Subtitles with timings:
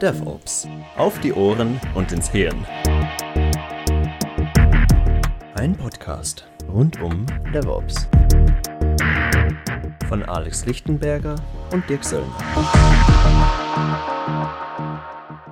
[0.00, 0.66] DevOps.
[0.96, 2.64] Auf die Ohren und ins Hirn.
[5.56, 8.08] Ein Podcast rund um DevOps.
[10.08, 11.36] Von Alex Lichtenberger
[11.70, 12.32] und Dirk Söllner.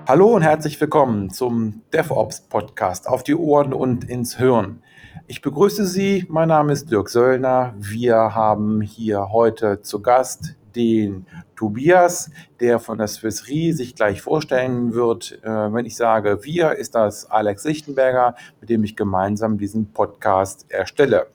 [0.07, 4.83] Hallo und herzlich willkommen zum DevOps Podcast auf die Ohren und ins Hirn.
[5.27, 7.75] Ich begrüße Sie, mein Name ist Dirk Söllner.
[7.77, 11.27] Wir haben hier heute zu Gast den
[11.57, 15.41] Tobias, der von der Swiss Re sich gleich vorstellen wird.
[15.43, 20.67] Äh, wenn ich sage wir, ist das Alex Lichtenberger, mit dem ich gemeinsam diesen Podcast
[20.71, 21.27] erstelle.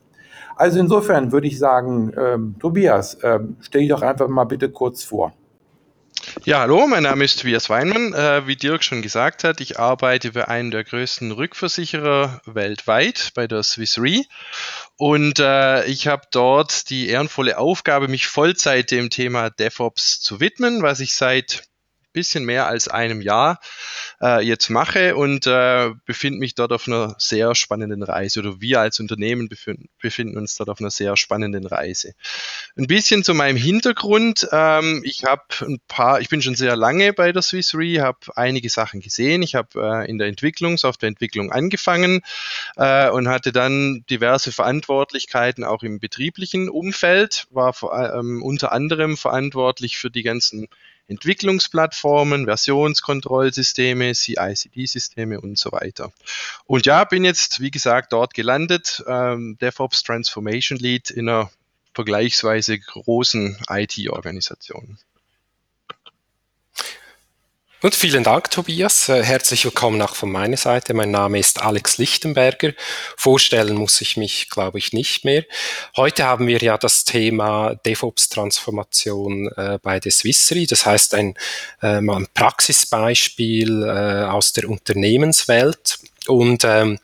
[0.55, 5.03] Also insofern würde ich sagen, ähm, Tobias, ähm, stell dich doch einfach mal bitte kurz
[5.03, 5.33] vor.
[6.41, 8.13] Ja, hallo, mein Name ist Tobias Weinmann.
[8.13, 13.47] Äh, wie Dirk schon gesagt hat, ich arbeite bei einem der größten Rückversicherer weltweit, bei
[13.47, 14.23] der Swiss Re.
[14.97, 20.81] Und äh, ich habe dort die ehrenvolle Aufgabe, mich Vollzeit dem Thema DevOps zu widmen,
[20.81, 21.63] was ich seit
[22.13, 23.59] bisschen mehr als einem Jahr
[24.21, 28.79] äh, jetzt mache und äh, befinde mich dort auf einer sehr spannenden Reise oder wir
[28.79, 32.13] als Unternehmen befinden, befinden uns dort auf einer sehr spannenden Reise.
[32.77, 34.47] Ein bisschen zu meinem Hintergrund.
[34.51, 38.19] Ähm, ich habe ein paar, ich bin schon sehr lange bei der Swiss Re, habe
[38.35, 39.41] einige Sachen gesehen.
[39.41, 42.21] Ich habe äh, in der Entwicklung, Softwareentwicklung angefangen
[42.77, 49.17] äh, und hatte dann diverse Verantwortlichkeiten auch im betrieblichen Umfeld, war vor, ähm, unter anderem
[49.17, 50.67] verantwortlich für die ganzen
[51.07, 56.11] Entwicklungsplattformen, Versionskontrollsysteme, CI-CD-Systeme und so weiter.
[56.65, 61.51] Und ja, bin jetzt, wie gesagt, dort gelandet, ähm, DevOps Transformation Lead in einer
[61.93, 64.97] vergleichsweise großen IT-Organisation.
[67.83, 69.09] Und vielen Dank, Tobias.
[69.09, 70.93] Äh, herzlich willkommen auch von meiner Seite.
[70.93, 72.71] Mein Name ist Alex Lichtenberger.
[73.17, 75.43] Vorstellen muss ich mich, glaube ich, nicht mehr.
[75.97, 80.65] Heute haben wir ja das Thema DevOps-Transformation äh, bei der Swissry.
[80.65, 81.33] Das heißt, ein,
[81.81, 85.99] äh, mal ein Praxisbeispiel äh, aus der Unternehmenswelt.
[86.27, 86.99] Und ähm,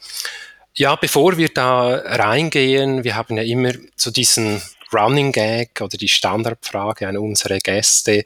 [0.76, 4.62] ja, bevor wir da reingehen, wir haben ja immer zu diesen
[4.94, 8.24] Running Gag oder die Standardfrage an unsere Gäste,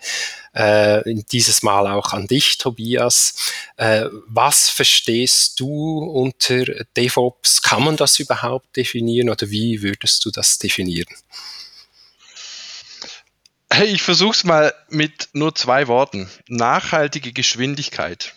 [0.54, 1.02] äh,
[1.32, 3.54] dieses Mal auch an dich, Tobias.
[3.78, 6.66] Äh, was verstehst du unter
[6.96, 7.62] DevOps?
[7.62, 11.14] Kann man das überhaupt definieren oder wie würdest du das definieren?
[13.72, 16.30] Hey, ich versuche es mal mit nur zwei Worten.
[16.48, 18.36] Nachhaltige Geschwindigkeit.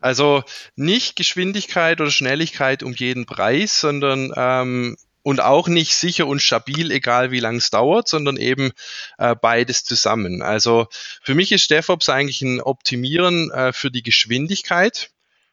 [0.00, 0.42] Also
[0.74, 6.92] nicht Geschwindigkeit oder Schnelligkeit um jeden Preis, sondern ähm, und auch nicht sicher und stabil,
[6.92, 8.70] egal wie lang es dauert, sondern eben
[9.18, 10.40] äh, beides zusammen.
[10.40, 10.86] Also
[11.20, 15.10] für mich ist DevOps eigentlich ein Optimieren äh, für die Geschwindigkeit.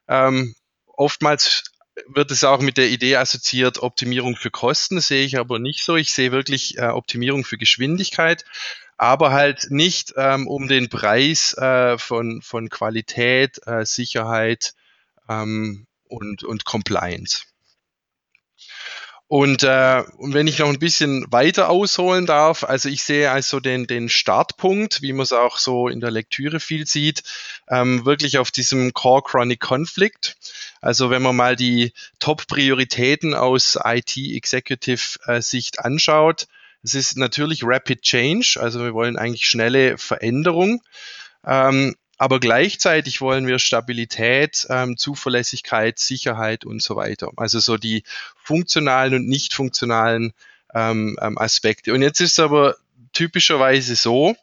[0.08, 0.54] Ähm,
[0.86, 1.64] oftmals
[2.06, 5.96] wird es auch mit der Idee assoziiert, Optimierung für Kosten, sehe ich aber nicht so.
[5.96, 8.46] Ich sehe wirklich äh, Optimierung für Geschwindigkeit,
[8.98, 14.76] aber halt nicht ähm, um den Preis äh, von, von Qualität, äh, Sicherheit
[15.28, 17.46] ähm, und, und Compliance.
[19.34, 23.60] Und, äh, und wenn ich noch ein bisschen weiter ausholen darf, also ich sehe also
[23.60, 27.24] den, den Startpunkt, wie man es auch so in der Lektüre viel sieht,
[27.68, 30.38] ähm, wirklich auf diesem Core Chronic Conflict.
[30.82, 36.46] Also wenn man mal die Top-Prioritäten aus IT-Executive-Sicht anschaut,
[36.84, 40.84] es ist natürlich Rapid Change, also wir wollen eigentlich schnelle Veränderung.
[41.44, 47.32] Ähm, aber gleichzeitig wollen wir Stabilität, ähm, Zuverlässigkeit, Sicherheit und so weiter.
[47.36, 48.04] Also so die
[48.42, 50.32] funktionalen und nicht funktionalen
[50.74, 51.94] ähm, ähm, Aspekte.
[51.94, 52.78] Und jetzt ist es aber
[53.12, 54.38] typischerweise so,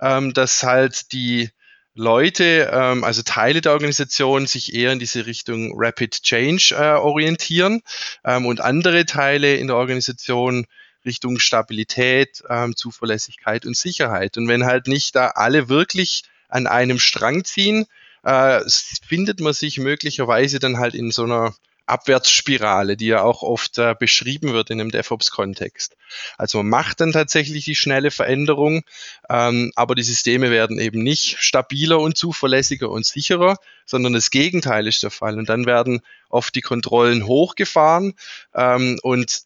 [0.00, 1.50] ähm, dass halt die
[1.96, 7.82] Leute, ähm, also Teile der Organisation, sich eher in diese Richtung Rapid Change äh, orientieren
[8.24, 10.66] ähm, und andere Teile in der Organisation
[11.04, 14.36] Richtung Stabilität, ähm, Zuverlässigkeit und Sicherheit.
[14.36, 16.22] Und wenn halt nicht da alle wirklich
[16.54, 17.86] an einem Strang ziehen,
[18.22, 18.60] äh,
[19.06, 21.54] findet man sich möglicherweise dann halt in so einer
[21.86, 25.96] Abwärtsspirale, die ja auch oft äh, beschrieben wird in einem DevOps-Kontext.
[26.38, 28.84] Also man macht dann tatsächlich die schnelle Veränderung,
[29.28, 34.86] ähm, aber die Systeme werden eben nicht stabiler und zuverlässiger und sicherer, sondern das Gegenteil
[34.86, 35.36] ist der Fall.
[35.38, 36.00] Und dann werden
[36.30, 38.14] oft die Kontrollen hochgefahren
[38.54, 39.42] ähm, und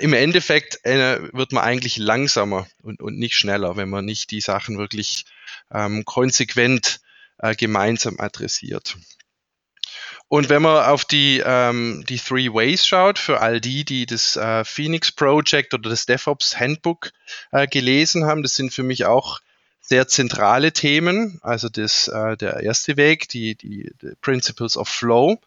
[0.00, 4.40] im Endeffekt äh, wird man eigentlich langsamer und, und nicht schneller, wenn man nicht die
[4.40, 5.24] Sachen wirklich
[5.72, 7.00] ähm, konsequent
[7.38, 8.96] äh, gemeinsam adressiert.
[10.28, 14.36] Und wenn man auf die, ähm, die Three Ways schaut, für all die, die das
[14.36, 17.12] äh, Phoenix Project oder das DevOps Handbook
[17.50, 19.40] äh, gelesen haben, das sind für mich auch
[19.88, 25.40] sehr zentrale Themen, also das, äh, der erste Weg, die, die, die Principles of Flow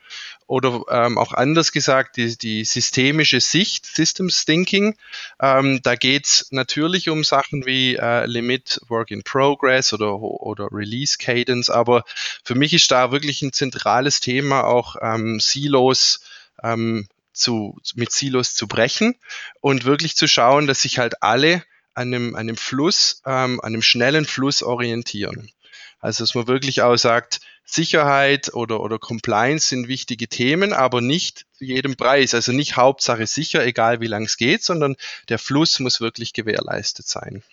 [0.48, 4.96] oder ähm, auch anders gesagt, die, die systemische Sicht, Systems Thinking.
[5.40, 11.20] Ähm, da geht's natürlich um Sachen wie äh, Limit Work in Progress oder, oder Release
[11.20, 12.04] Cadence, aber
[12.44, 16.22] für mich ist da wirklich ein zentrales Thema auch ähm, Silos
[16.64, 19.14] ähm, zu, mit Silos zu brechen
[19.60, 23.74] und wirklich zu schauen, dass sich halt alle an einem, an einem Fluss, ähm, an
[23.74, 25.52] einem schnellen Fluss orientieren.
[26.00, 31.46] Also dass man wirklich auch sagt, Sicherheit oder, oder Compliance sind wichtige Themen, aber nicht
[31.54, 32.34] zu jedem Preis.
[32.34, 34.96] Also nicht Hauptsache sicher, egal wie lang es geht, sondern
[35.30, 37.44] der Fluss muss wirklich gewährleistet sein.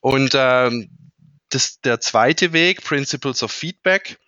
[0.00, 0.90] Und ähm,
[1.48, 4.18] das, der zweite Weg, Principles of Feedback,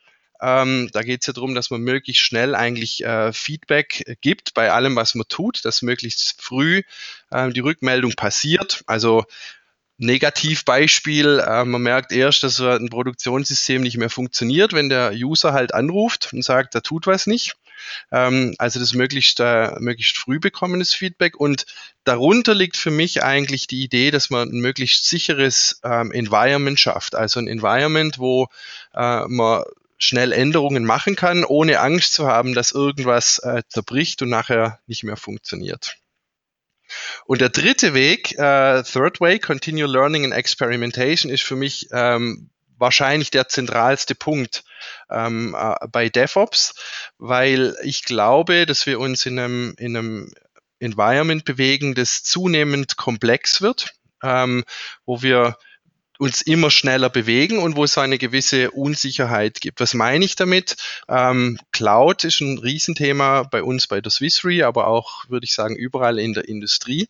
[0.40, 4.70] ähm, da geht es ja darum, dass man möglichst schnell eigentlich äh, Feedback gibt bei
[4.70, 6.82] allem, was man tut, dass möglichst früh
[7.31, 8.82] äh, die Rückmeldung passiert.
[8.87, 9.25] Also
[9.99, 15.75] Negativbeispiel, äh, man merkt erst, dass ein Produktionssystem nicht mehr funktioniert, wenn der User halt
[15.75, 17.55] anruft und sagt, da tut was nicht.
[18.12, 21.38] Ähm, also das möglichst, äh, möglichst früh bekommenes Feedback.
[21.38, 21.67] Und
[22.05, 27.17] darunter liegt für mich eigentlich die Idee, dass man ein möglichst sicheres ähm, Environment schafft.
[27.17, 28.46] Also ein Environment, wo
[28.94, 29.64] äh, man
[29.98, 35.04] schnell Änderungen machen kann, ohne Angst zu haben, dass irgendwas äh, zerbricht und nachher nicht
[35.04, 35.96] mehr funktioniert.
[37.26, 42.50] Und der dritte Weg, äh, Third Way, Continue Learning and Experimentation, ist für mich ähm,
[42.78, 44.64] wahrscheinlich der zentralste Punkt
[45.10, 46.74] ähm, äh, bei DevOps,
[47.18, 50.32] weil ich glaube, dass wir uns in einem, in einem
[50.78, 53.92] Environment bewegen, das zunehmend komplex wird,
[54.22, 54.64] ähm,
[55.04, 55.58] wo wir
[56.18, 59.80] uns immer schneller bewegen und wo es eine gewisse Unsicherheit gibt.
[59.80, 60.76] Was meine ich damit?
[61.08, 65.54] Ähm, Cloud ist ein Riesenthema bei uns bei der Swiss Re, aber auch, würde ich
[65.54, 67.08] sagen, überall in der Industrie.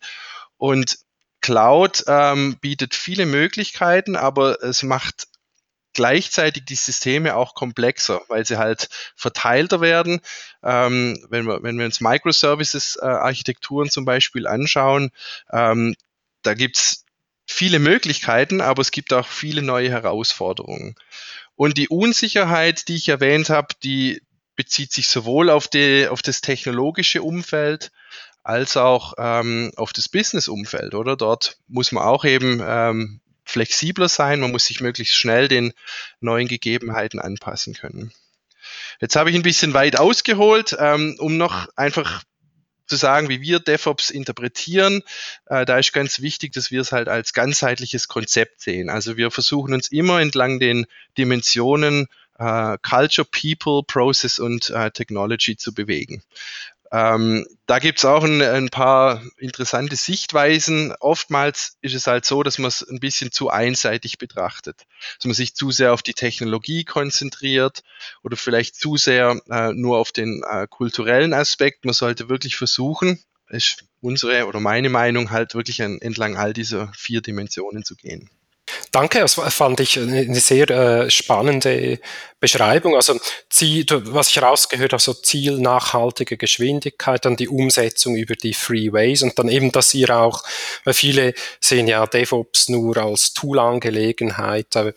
[0.57, 0.99] Und
[1.41, 5.27] Cloud ähm, bietet viele Möglichkeiten, aber es macht
[5.93, 10.21] gleichzeitig die Systeme auch komplexer, weil sie halt verteilter werden.
[10.61, 15.11] Ähm, wenn, wir, wenn wir uns Microservices-Architekturen äh, zum Beispiel anschauen,
[15.51, 15.95] ähm,
[16.43, 17.05] da gibt's
[17.51, 20.95] viele Möglichkeiten, aber es gibt auch viele neue Herausforderungen.
[21.55, 24.21] Und die Unsicherheit, die ich erwähnt habe, die
[24.55, 27.91] bezieht sich sowohl auf, die, auf das technologische Umfeld
[28.43, 31.17] als auch ähm, auf das Business-Umfeld, oder?
[31.17, 35.73] Dort muss man auch eben ähm, flexibler sein, man muss sich möglichst schnell den
[36.21, 38.13] neuen Gegebenheiten anpassen können.
[39.01, 42.23] Jetzt habe ich ein bisschen weit ausgeholt, ähm, um noch einfach
[42.89, 45.03] zu sagen, wie wir DevOps interpretieren,
[45.45, 48.89] äh, da ist ganz wichtig, dass wir es halt als ganzheitliches Konzept sehen.
[48.89, 50.85] Also wir versuchen uns immer entlang den
[51.17, 52.07] Dimensionen
[52.39, 56.23] äh, Culture, People, Process und äh, Technology zu bewegen.
[56.91, 60.93] Ähm, da gibt's auch ein, ein, paar interessante Sichtweisen.
[60.99, 64.85] Oftmals ist es halt so, dass man es ein bisschen zu einseitig betrachtet,
[65.17, 67.83] dass man sich zu sehr auf die Technologie konzentriert
[68.23, 71.85] oder vielleicht zu sehr äh, nur auf den äh, kulturellen Aspekt.
[71.85, 76.91] Man sollte wirklich versuchen, ist unsere oder meine Meinung halt wirklich an, entlang all dieser
[76.93, 78.31] vier Dimensionen zu gehen.
[78.91, 81.99] Danke, das fand ich eine sehr äh, spannende
[82.39, 82.95] Beschreibung.
[82.95, 83.19] Also
[83.49, 89.23] Ziel, was ich rausgehört habe, so Ziel nachhaltige Geschwindigkeit, dann die Umsetzung über die Freeways
[89.23, 90.43] und dann eben, dass ihr auch,
[90.85, 94.93] weil viele sehen ja DevOps nur als Tool-Angelegenheit, äh,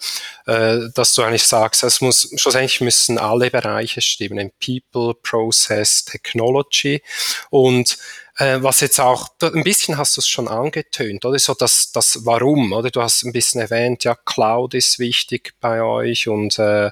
[0.95, 7.03] dass du eigentlich sagst, es muss schlussendlich müssen alle Bereiche stimmen, People, Process, Technology
[7.51, 7.99] und
[8.37, 11.39] äh, was jetzt auch, ein bisschen hast du es schon angetönt, oder?
[11.39, 12.91] So das, das Warum, oder?
[12.91, 16.91] Du hast ein bisschen erwähnt, ja, Cloud ist wichtig bei euch und äh,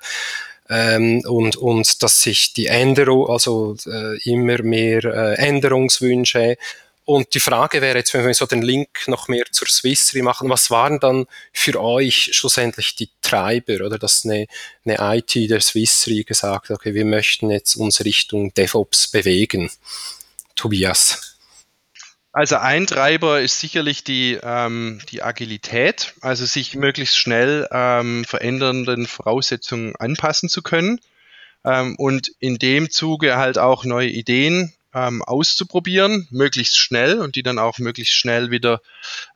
[0.69, 6.57] ähm, und, und dass sich die Änderung, also äh, immer mehr äh, Änderungswünsche
[7.11, 10.49] und die Frage wäre jetzt, wenn wir so den Link noch mehr zur Swissry machen,
[10.49, 14.47] was waren dann für euch schlussendlich die Treiber oder dass eine,
[14.85, 19.73] eine IT der Swissry gesagt hat, okay, wir möchten jetzt uns Richtung DevOps bewegen?
[20.55, 21.30] Tobias.
[22.33, 29.09] Also ein Treiber ist sicherlich die, ähm, die Agilität, also sich möglichst schnell ähm, verändernden
[29.09, 31.01] Voraussetzungen anpassen zu können
[31.65, 37.43] ähm, und in dem Zuge halt auch neue Ideen ähm, auszuprobieren, möglichst schnell und die
[37.43, 38.81] dann auch möglichst schnell wieder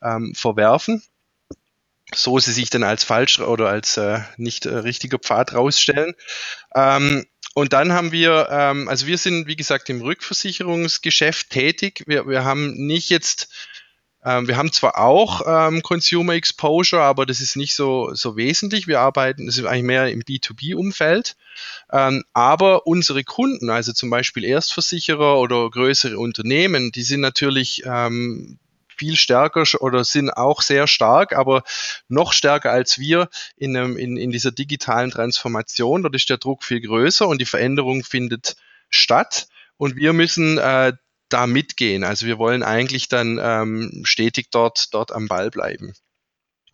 [0.01, 1.03] ähm, verwerfen,
[2.15, 6.15] so sie sich dann als falsch oder als äh, nicht äh, richtiger Pfad rausstellen.
[7.55, 12.03] Und dann haben wir, ähm, also wir sind, wie gesagt, im Rückversicherungsgeschäft tätig.
[12.07, 13.49] Wir, wir haben nicht jetzt,
[14.25, 18.89] ähm, wir haben zwar auch ähm, Consumer Exposure, aber das ist nicht so, so wesentlich.
[18.89, 21.37] Wir arbeiten, das ist eigentlich mehr im B2B-Umfeld.
[21.93, 28.59] Ähm, aber unsere Kunden, also zum Beispiel Erstversicherer oder größere Unternehmen, die sind natürlich ähm,
[28.97, 31.63] viel stärker oder sind auch sehr stark, aber
[32.09, 36.03] noch stärker als wir in, einem, in, in dieser digitalen Transformation.
[36.03, 38.57] Dort ist der Druck viel größer und die Veränderung findet
[38.89, 39.49] statt.
[39.77, 40.93] Und wir müssen äh,
[41.29, 42.05] da mitgehen.
[42.05, 45.95] Also wir wollen eigentlich dann ähm, stetig dort, dort am Ball bleiben.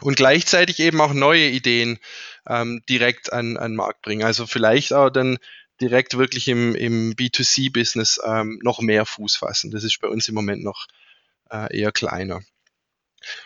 [0.03, 1.99] Und gleichzeitig eben auch neue Ideen
[2.47, 4.25] ähm, direkt an, an Markt bringen.
[4.25, 5.39] Also vielleicht auch dann
[5.81, 9.71] direkt wirklich im, im B2C-Business ähm, noch mehr Fuß fassen.
[9.71, 10.87] Das ist bei uns im Moment noch
[11.51, 12.41] äh, eher kleiner.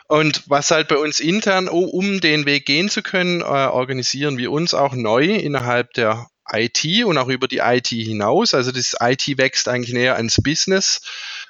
[0.06, 4.52] Und was halt bei uns intern, um den Weg gehen zu können, äh, organisieren wir
[4.52, 8.54] uns auch neu innerhalb der IT und auch über die IT hinaus.
[8.54, 11.00] Also das IT wächst eigentlich näher ans Business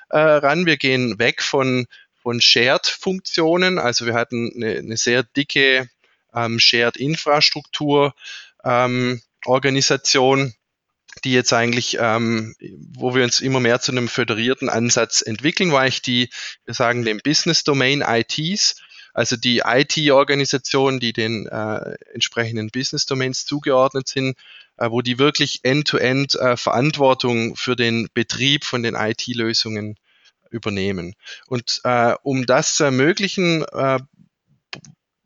[0.09, 0.67] äh, ran.
[0.67, 1.87] Wir gehen weg von,
[2.23, 3.79] von Shared-Funktionen.
[3.79, 5.89] Also wir hatten eine, eine sehr dicke
[6.35, 8.15] ähm, Shared-Infrastruktur.
[8.65, 10.55] Ähm, Organisation,
[11.25, 12.55] die jetzt eigentlich, ähm,
[12.95, 16.31] wo wir uns immer mehr zu einem föderierten Ansatz entwickeln, wo eigentlich die,
[16.65, 18.77] wir sagen den Business Domain ITs,
[19.15, 24.37] also die IT-Organisationen, die den äh, entsprechenden Business Domains zugeordnet sind,
[24.77, 29.97] äh, wo die wirklich end-to-end -End, äh, Verantwortung für den Betrieb von den IT-Lösungen
[30.51, 31.15] übernehmen.
[31.47, 33.99] Und äh, um das zu ermöglichen, äh,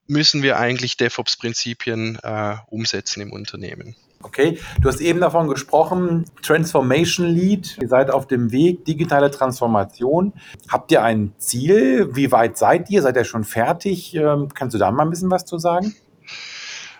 [0.06, 3.96] müssen wir eigentlich DevOps-Prinzipien äh, umsetzen im Unternehmen.
[4.22, 7.78] Okay, du hast eben davon gesprochen, Transformation Lead.
[7.80, 10.32] Ihr seid auf dem Weg, digitale Transformation.
[10.68, 12.08] Habt ihr ein Ziel?
[12.14, 13.02] Wie weit seid ihr?
[13.02, 14.14] Seid ihr schon fertig?
[14.14, 15.94] Ähm, kannst du da mal ein bisschen was zu sagen?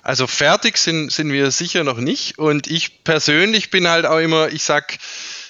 [0.03, 2.39] Also fertig sind, sind wir sicher noch nicht.
[2.39, 4.99] Und ich persönlich bin halt auch immer, ich sag,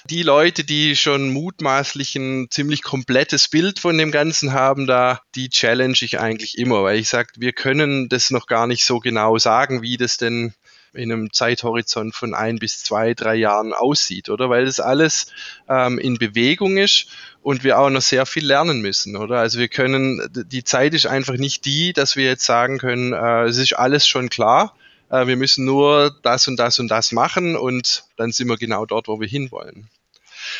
[0.09, 5.49] die Leute, die schon mutmaßlich ein ziemlich komplettes Bild von dem Ganzen haben, da, die
[5.49, 9.37] challenge ich eigentlich immer, weil ich sage, wir können das noch gar nicht so genau
[9.37, 10.53] sagen, wie das denn
[10.93, 14.49] in einem Zeithorizont von ein bis zwei, drei Jahren aussieht, oder?
[14.49, 15.27] Weil das alles
[15.67, 17.07] ähm, in Bewegung ist
[17.41, 19.39] und wir auch noch sehr viel lernen müssen, oder?
[19.39, 23.43] Also wir können, die Zeit ist einfach nicht die, dass wir jetzt sagen können, äh,
[23.43, 24.75] es ist alles schon klar,
[25.09, 28.85] äh, wir müssen nur das und das und das machen und dann sind wir genau
[28.85, 29.89] dort, wo wir hinwollen.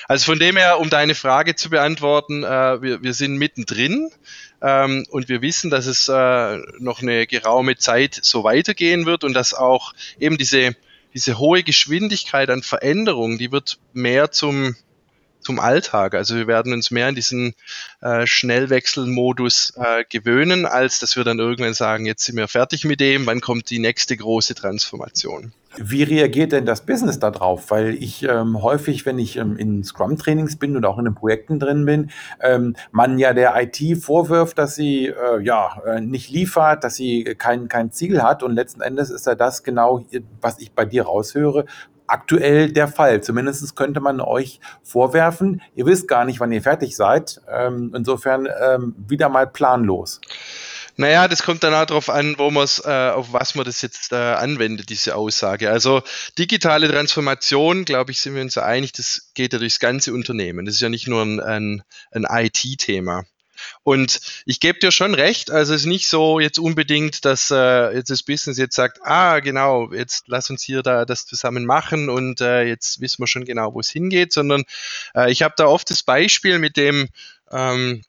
[0.07, 4.12] Also von dem her, um deine Frage zu beantworten, äh, wir, wir sind mittendrin
[4.62, 9.34] ähm, und wir wissen, dass es äh, noch eine geraume Zeit so weitergehen wird und
[9.34, 10.75] dass auch eben diese,
[11.13, 14.75] diese hohe Geschwindigkeit an Veränderung, die wird mehr zum,
[15.39, 16.13] zum Alltag.
[16.13, 17.56] Also wir werden uns mehr in diesen
[18.01, 23.00] äh, Schnellwechselmodus äh, gewöhnen, als dass wir dann irgendwann sagen, jetzt sind wir fertig mit
[23.00, 25.54] dem, wann kommt die nächste große Transformation.
[25.77, 27.69] Wie reagiert denn das Business darauf?
[27.69, 31.59] Weil ich ähm, häufig, wenn ich ähm, in Scrum-Trainings bin und auch in den Projekten
[31.59, 32.09] drin bin,
[32.41, 37.23] ähm, man ja der IT vorwirft, dass sie äh, ja äh, nicht liefert, dass sie
[37.38, 40.03] kein, kein Ziel hat und letzten Endes ist ja das genau,
[40.41, 41.65] was ich bei dir raushöre,
[42.09, 43.21] aktuell der Fall.
[43.21, 47.41] Zumindest könnte man euch vorwerfen, ihr wisst gar nicht, wann ihr fertig seid.
[47.49, 50.19] Ähm, insofern ähm, wieder mal planlos.
[51.00, 54.12] Naja, das kommt dann auch darauf an, wo man äh, auf was man das jetzt
[54.12, 55.72] äh, anwendet, diese Aussage.
[55.72, 56.03] Also
[56.38, 60.65] digitale Transformation, glaube ich, sind wir uns einig, das geht ja durchs ganze Unternehmen.
[60.65, 63.24] Das ist ja nicht nur ein, ein, ein IT-Thema.
[63.84, 67.96] Und ich gebe dir schon recht, also es ist nicht so jetzt unbedingt, dass äh,
[67.96, 72.10] jetzt das Business jetzt sagt, ah genau, jetzt lass uns hier da das zusammen machen
[72.10, 74.65] und äh, jetzt wissen wir schon genau, wo es hingeht, sondern
[75.15, 77.08] äh, ich habe da oft das Beispiel mit dem,
[77.51, 78.01] ähm,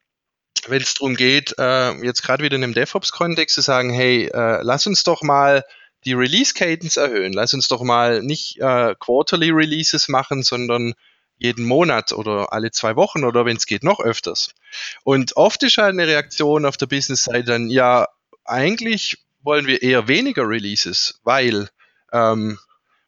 [0.68, 4.60] wenn es darum geht, äh, jetzt gerade wieder in einem DevOps-Kontext zu sagen, hey, äh,
[4.62, 5.64] lass uns doch mal
[6.04, 7.32] die Release-Cadence erhöhen.
[7.32, 10.94] Lass uns doch mal nicht äh, Quarterly Releases machen, sondern
[11.36, 14.54] jeden Monat oder alle zwei Wochen oder wenn es geht noch öfters.
[15.04, 18.08] Und oft ist halt eine Reaktion auf der Business-Seite dann, ja,
[18.44, 21.68] eigentlich wollen wir eher weniger Releases, weil
[22.12, 22.58] ähm,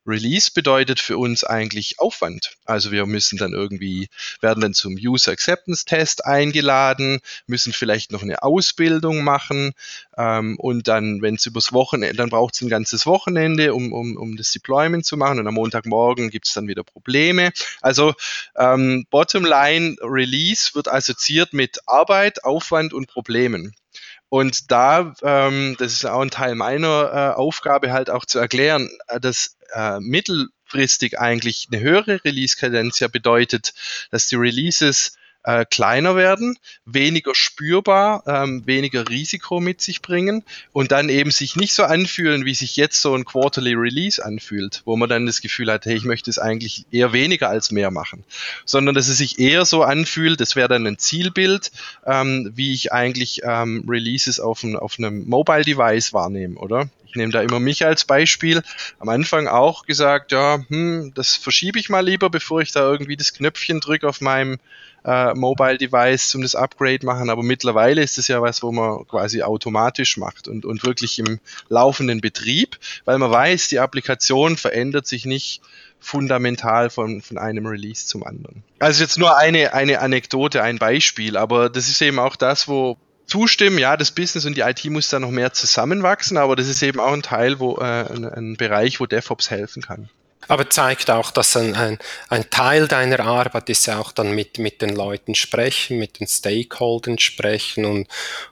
[0.06, 2.56] Release bedeutet für uns eigentlich Aufwand.
[2.64, 4.08] Also wir müssen dann irgendwie,
[4.40, 9.72] werden dann zum User Acceptance Test eingeladen, müssen vielleicht noch eine Ausbildung machen
[10.16, 14.16] ähm, und dann, wenn es übers Wochenende, dann braucht es ein ganzes Wochenende, um, um,
[14.16, 17.52] um das Deployment zu machen und am Montagmorgen gibt es dann wieder Probleme.
[17.80, 18.14] Also
[18.56, 23.74] ähm, Bottom Line Release wird assoziiert mit Arbeit, Aufwand und Problemen.
[24.32, 28.88] Und da, ähm, das ist auch ein Teil meiner äh, Aufgabe, halt auch zu erklären,
[29.08, 33.74] äh, dass äh, mittelfristig eigentlich eine höhere Release-Kadenz ja bedeutet,
[34.10, 40.92] dass die Releases äh, kleiner werden, weniger spürbar, ähm, weniger Risiko mit sich bringen und
[40.92, 44.96] dann eben sich nicht so anfühlen, wie sich jetzt so ein Quarterly Release anfühlt, wo
[44.96, 48.24] man dann das Gefühl hat, hey, ich möchte es eigentlich eher weniger als mehr machen,
[48.64, 51.72] sondern dass es sich eher so anfühlt, das wäre dann ein Zielbild,
[52.06, 56.88] ähm, wie ich eigentlich ähm, Releases auf, ein, auf einem Mobile Device wahrnehme, oder?
[57.12, 58.62] Ich nehme da immer mich als Beispiel,
[58.98, 63.16] am Anfang auch gesagt, ja, hm, das verschiebe ich mal lieber, bevor ich da irgendwie
[63.16, 64.58] das Knöpfchen drücke auf meinem
[65.04, 67.28] äh, Mobile Device zum das Upgrade machen.
[67.28, 71.38] Aber mittlerweile ist es ja was, wo man quasi automatisch macht und, und wirklich im
[71.68, 75.60] laufenden Betrieb, weil man weiß, die Applikation verändert sich nicht
[76.00, 78.64] fundamental von, von einem Release zum anderen.
[78.78, 82.96] Also jetzt nur eine, eine Anekdote, ein Beispiel, aber das ist eben auch das, wo
[83.32, 86.82] zustimmen, ja, das Business und die IT muss da noch mehr zusammenwachsen, aber das ist
[86.82, 90.10] eben auch ein Teil, wo äh, ein, ein Bereich, wo DevOps helfen kann.
[90.48, 91.98] Aber zeigt auch, dass ein, ein,
[92.28, 96.26] ein, Teil deiner Arbeit ist ja auch dann mit, mit den Leuten sprechen, mit den
[96.26, 98.06] Stakeholdern sprechen und,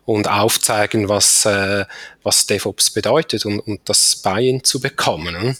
[0.06, 1.84] und aufzeigen, was, äh,
[2.22, 5.38] was DevOps bedeutet und, und das Buy-in zu bekommen.
[5.38, 5.56] Hm?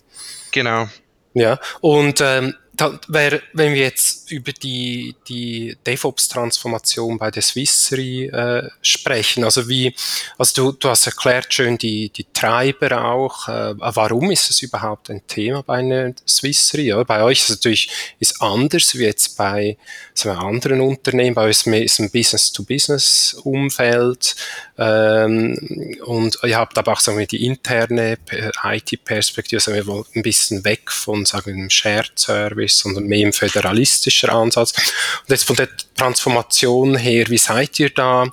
[0.53, 0.89] Genau.
[1.35, 8.25] Ja, und ähm, da wär, wenn wir jetzt über die, die DevOps-Transformation bei der Swissry
[8.27, 9.95] äh, sprechen, also wie,
[10.39, 15.11] also du, du hast erklärt schön die, die Treiber auch, äh, warum ist es überhaupt
[15.11, 16.87] ein Thema bei einer Swissry?
[16.87, 17.05] Ja?
[17.05, 19.77] Bei euch ist es natürlich ist anders wie jetzt bei
[20.15, 24.37] so anderen Unternehmen, bei uns ist es ein Business-to-Business-Umfeld
[24.79, 28.17] ähm, und ihr habt aber auch sagen wir, die interne
[28.63, 33.33] IT-Perspektive, sagen wir, ein bisschen weg von sagen wir, einem Shared-Service ist, sondern mehr ein
[33.33, 34.73] föderalistischer Ansatz.
[35.21, 38.33] Und jetzt von der Transformation her, wie seid ihr da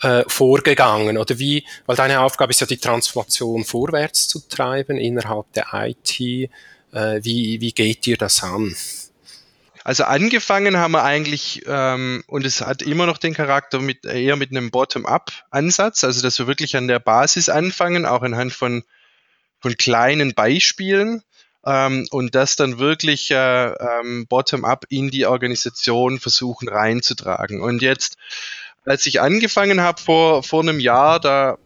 [0.00, 1.18] äh, vorgegangen?
[1.18, 6.20] Oder wie, weil deine Aufgabe ist ja die Transformation vorwärts zu treiben innerhalb der IT.
[6.20, 6.48] Äh,
[6.92, 8.74] wie, wie geht ihr das an?
[9.84, 14.36] Also angefangen haben wir eigentlich, ähm, und es hat immer noch den Charakter mit eher
[14.36, 18.84] mit einem Bottom-up-Ansatz, also dass wir wirklich an der Basis anfangen, auch anhand von,
[19.58, 21.22] von kleinen Beispielen
[21.64, 27.60] ähm, und das dann wirklich äh, ähm, bottom-up in die Organisation versuchen reinzutragen.
[27.60, 28.16] Und jetzt,
[28.84, 31.58] als ich angefangen habe vor, vor einem Jahr, da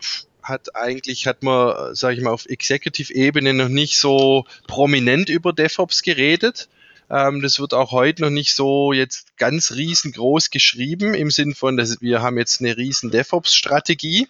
[0.43, 6.03] hat eigentlich, hat man, sage ich mal, auf Executive-Ebene noch nicht so prominent über DevOps
[6.03, 6.69] geredet.
[7.11, 11.77] Ähm, das wird auch heute noch nicht so jetzt ganz riesengroß geschrieben im Sinn von,
[11.77, 14.29] dass wir haben jetzt eine riesen DevOps-Strategie,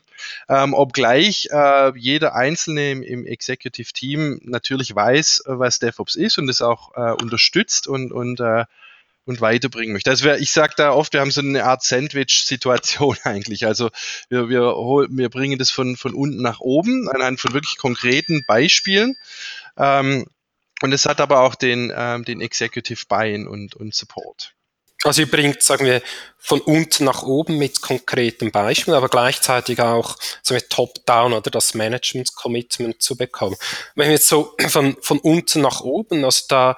[0.48, 6.48] ähm, obgleich äh, jeder Einzelne im, im Executive Team natürlich weiß, was DevOps ist und
[6.48, 8.64] es auch äh, unterstützt und, und äh,
[9.26, 10.08] und weiterbringen möchte.
[10.08, 13.66] Also ich sage da oft, wir haben so eine Art Sandwich-Situation eigentlich.
[13.66, 13.90] Also
[14.28, 19.16] wir, wir, wir bringen das von, von unten nach oben anhand von wirklich konkreten Beispielen.
[19.76, 20.26] Ähm,
[20.82, 24.56] und es hat aber auch den, ähm, den Executive Buy-in und, und Support.
[25.04, 26.02] Also ihr bringt, sagen wir,
[26.38, 31.74] von unten nach oben mit konkreten Beispielen, aber gleichzeitig auch sagen wir, top-down oder das
[31.74, 33.56] Management-Commitment zu bekommen.
[33.94, 36.76] Wenn wir jetzt so von, von unten nach oben, also da,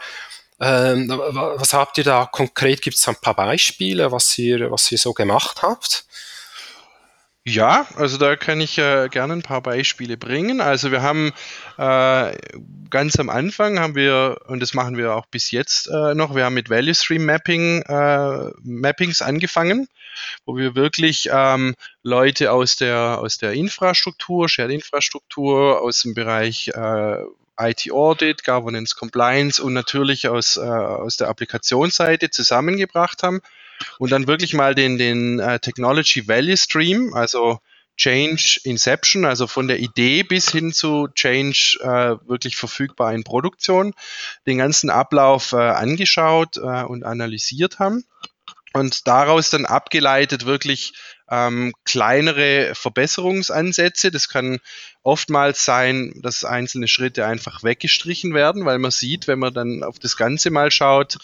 [0.61, 2.83] ähm, was habt ihr da konkret?
[2.83, 6.05] Gibt es ein paar Beispiele, was ihr, was ihr so gemacht habt?
[7.49, 10.61] Ja, also da kann ich äh, gerne ein paar Beispiele bringen.
[10.61, 11.33] Also wir haben
[11.79, 12.37] äh,
[12.91, 16.45] ganz am Anfang haben wir, und das machen wir auch bis jetzt äh, noch, wir
[16.45, 19.89] haben mit Value Stream Mapping, äh, Mappings angefangen,
[20.45, 26.69] wo wir wirklich ähm, Leute aus der, aus der Infrastruktur, Shared Infrastruktur, aus dem Bereich
[26.75, 27.23] äh,
[27.59, 33.41] IT Audit, Governance Compliance und natürlich aus, äh, aus der Applikationsseite zusammengebracht haben
[33.99, 37.59] und dann wirklich mal den, den uh, Technology Value Stream, also
[37.97, 43.93] Change Inception, also von der Idee bis hin zu Change äh, wirklich verfügbar in Produktion,
[44.47, 48.05] den ganzen Ablauf äh, angeschaut äh, und analysiert haben
[48.73, 50.93] und daraus dann abgeleitet wirklich
[51.31, 54.11] ähm, kleinere Verbesserungsansätze.
[54.11, 54.59] Das kann
[55.03, 59.99] oftmals sein, dass einzelne Schritte einfach weggestrichen werden, weil man sieht, wenn man dann auf
[59.99, 61.19] das Ganze mal schaut,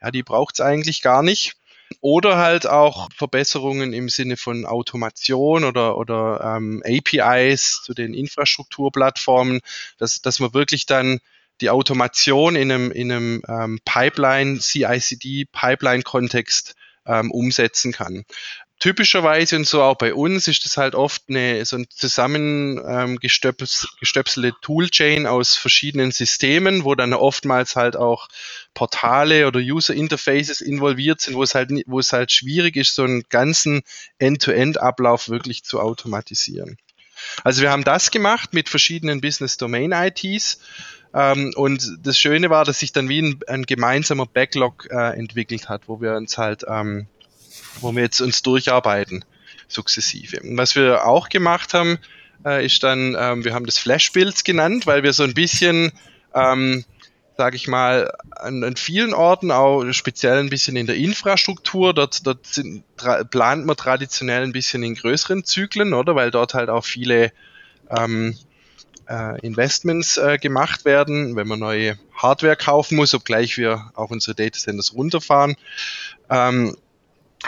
[0.00, 1.54] ja, die braucht es eigentlich gar nicht.
[2.00, 9.60] Oder halt auch Verbesserungen im Sinne von Automation oder, oder ähm, APIs zu den Infrastrukturplattformen,
[9.98, 11.20] dass, dass man wirklich dann
[11.60, 16.74] die Automation in einem, in einem ähm, Pipeline, CICD, Pipeline-Kontext
[17.06, 18.24] ähm, umsetzen kann
[18.82, 24.54] typischerweise und so auch bei uns ist das halt oft eine so ein zusammengestöpselte ähm,
[24.60, 28.26] Toolchain aus verschiedenen Systemen, wo dann oftmals halt auch
[28.74, 33.04] Portale oder User Interfaces involviert sind, wo es halt wo es halt schwierig ist, so
[33.04, 33.82] einen ganzen
[34.18, 36.76] End-to-End-Ablauf wirklich zu automatisieren.
[37.44, 40.58] Also wir haben das gemacht mit verschiedenen Business Domain ITs.
[41.14, 45.68] Ähm, und das Schöne war, dass sich dann wie ein, ein gemeinsamer Backlog äh, entwickelt
[45.68, 47.06] hat, wo wir uns halt ähm,
[47.80, 49.24] wo wir jetzt uns durcharbeiten,
[49.68, 50.40] sukzessive.
[50.42, 51.98] Was wir auch gemacht haben,
[52.44, 55.92] äh, ist dann, ähm, wir haben das Flash-Builds genannt, weil wir so ein bisschen,
[56.34, 56.84] ähm,
[57.36, 62.26] sage ich mal, an, an, vielen Orten, auch speziell ein bisschen in der Infrastruktur, dort,
[62.26, 62.84] dort sind,
[63.30, 66.14] plant man traditionell ein bisschen in größeren Zyklen, oder?
[66.14, 67.32] Weil dort halt auch viele
[67.90, 68.36] ähm,
[69.08, 74.34] äh, Investments äh, gemacht werden, wenn man neue Hardware kaufen muss, obgleich wir auch unsere
[74.34, 75.56] Datacenters runterfahren.
[76.30, 76.76] Ähm,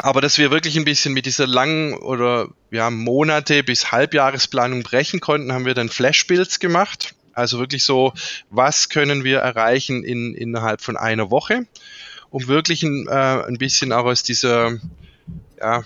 [0.02, 5.20] aber dass wir wirklich ein bisschen mit dieser langen oder ja, Monate bis Halbjahresplanung brechen
[5.20, 7.14] konnten, haben wir dann Flash-Builds gemacht.
[7.33, 8.12] Also wirklich so,
[8.50, 11.66] was können wir erreichen in, innerhalb von einer Woche,
[12.30, 14.78] um wirklich ein, äh, ein bisschen auch aus dieser,
[15.61, 15.85] ja,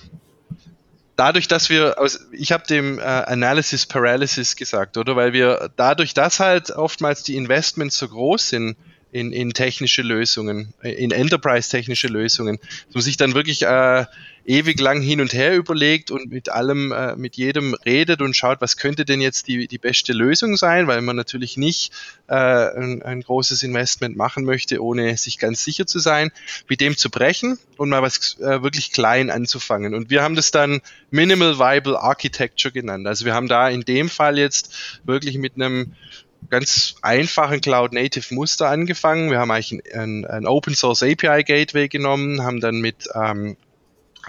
[1.16, 5.16] dadurch, dass wir aus, ich habe dem äh, Analysis Paralysis gesagt, oder?
[5.16, 8.76] Weil wir dadurch, dass halt oftmals die Investments so groß sind,
[9.12, 14.04] in, in technische Lösungen, in Enterprise-technische Lösungen, dass man sich dann wirklich äh,
[14.48, 18.60] ewig lang hin und her überlegt und mit allem, äh, mit jedem redet und schaut,
[18.60, 21.92] was könnte denn jetzt die, die beste Lösung sein, weil man natürlich nicht
[22.28, 26.30] äh, ein, ein großes Investment machen möchte, ohne sich ganz sicher zu sein,
[26.66, 29.94] mit dem zu brechen und mal was äh, wirklich klein anzufangen.
[29.94, 33.06] Und wir haben das dann Minimal Viable Architecture genannt.
[33.06, 35.94] Also wir haben da in dem Fall jetzt wirklich mit einem
[36.50, 39.30] ganz einfachen Cloud Native Muster angefangen.
[39.30, 43.56] Wir haben eigentlich ein, ein Open Source API Gateway genommen, haben dann mit ähm,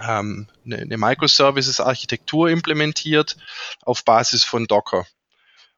[0.06, 3.36] ähm, eine, eine Microservices Architektur implementiert
[3.82, 5.06] auf Basis von Docker.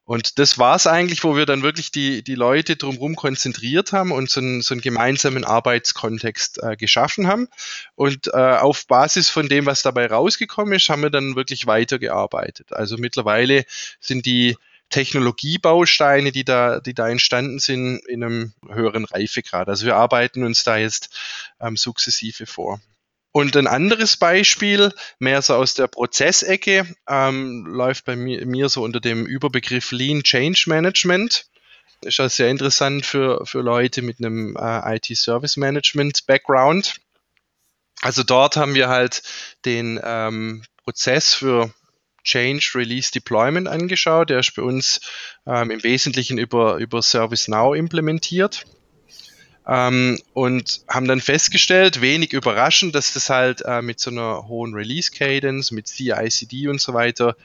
[0.05, 4.11] Und das war es eigentlich, wo wir dann wirklich die, die Leute drumherum konzentriert haben
[4.11, 7.49] und so einen, so einen gemeinsamen Arbeitskontext äh, geschaffen haben.
[7.95, 12.73] Und äh, auf Basis von dem, was dabei rausgekommen ist, haben wir dann wirklich weitergearbeitet.
[12.73, 13.65] Also mittlerweile
[14.01, 14.57] sind die
[14.93, 19.69] Technologiebausteine, die da, die da entstanden sind, in einem höheren Reifegrad.
[19.69, 21.11] Also wir arbeiten uns da jetzt
[21.61, 22.81] ähm, sukzessive vor.
[23.33, 28.83] Und ein anderes Beispiel, mehr so aus der Prozessecke, ähm, läuft bei mir, mir so
[28.83, 31.47] unter dem Überbegriff Lean Change Management.
[32.03, 36.97] Ist das sehr interessant für, für Leute mit einem äh, IT-Service Management Background.
[38.03, 39.23] Also dort haben wir halt
[39.65, 41.73] den ähm, Prozess für
[42.25, 44.31] Change Release Deployment angeschaut.
[44.31, 45.01] Der ist bei uns
[45.47, 48.65] ähm, im Wesentlichen über, über ServiceNow implementiert.
[49.67, 54.75] Ähm, und haben dann festgestellt, wenig überraschend, dass das halt äh, mit so einer hohen
[54.75, 57.37] Release Cadence, mit CI/CD und so weiter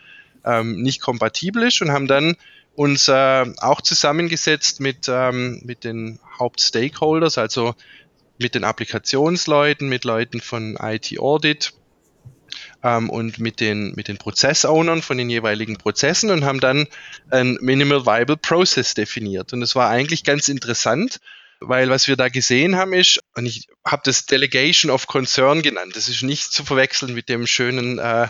[0.44, 2.36] ähm, nicht kompatibel ist und haben dann
[2.76, 7.76] uns äh, auch zusammengesetzt mit, ähm, mit den Hauptstakeholders, also
[8.38, 11.74] mit den Applikationsleuten, mit Leuten von IT Audit,
[12.84, 16.88] ähm, und mit den, mit den Prozessownern von den jeweiligen Prozessen und haben dann
[17.30, 19.54] ein Minimal Viable Process definiert.
[19.54, 21.20] Und es war eigentlich ganz interessant,
[21.60, 25.96] weil was wir da gesehen haben ist, und ich habe das Delegation of Concern genannt,
[25.96, 28.28] das ist nicht zu verwechseln mit dem schönen äh,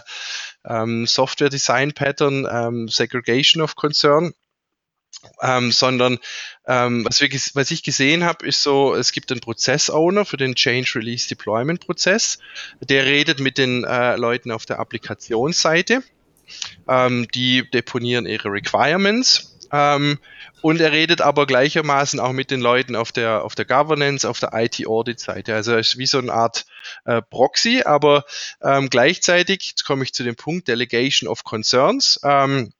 [0.65, 4.33] ähm, Software Design Pattern ähm, Segregation of Concern,
[5.41, 6.19] ähm, sondern
[6.65, 10.55] ähm, was, wir, was ich gesehen habe, ist so, es gibt einen Prozess-Owner für den
[10.55, 12.39] Change Release Deployment Prozess,
[12.81, 16.03] der redet mit den äh, Leuten auf der Applikationsseite,
[16.87, 19.53] ähm, die deponieren ihre Requirements.
[19.71, 20.17] Ähm,
[20.61, 24.39] und er redet aber gleichermaßen auch mit den Leuten auf der, auf der Governance, auf
[24.39, 25.53] der IT-Audit-Seite.
[25.53, 26.65] Also er ist wie so eine Art
[27.05, 28.23] äh, Proxy, aber
[28.61, 32.71] ähm, gleichzeitig, jetzt komme ich zu dem Punkt Delegation of Concerns, ähm,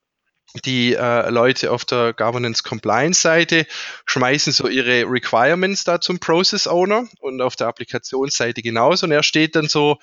[0.66, 3.66] die äh, Leute auf der Governance Compliance Seite
[4.06, 9.06] schmeißen so ihre Requirements da zum Process Owner und auf der Applikationsseite genauso.
[9.06, 9.98] Und er steht dann so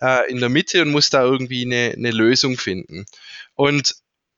[0.00, 3.06] äh, in der Mitte und muss da irgendwie eine, eine Lösung finden.
[3.54, 3.94] Und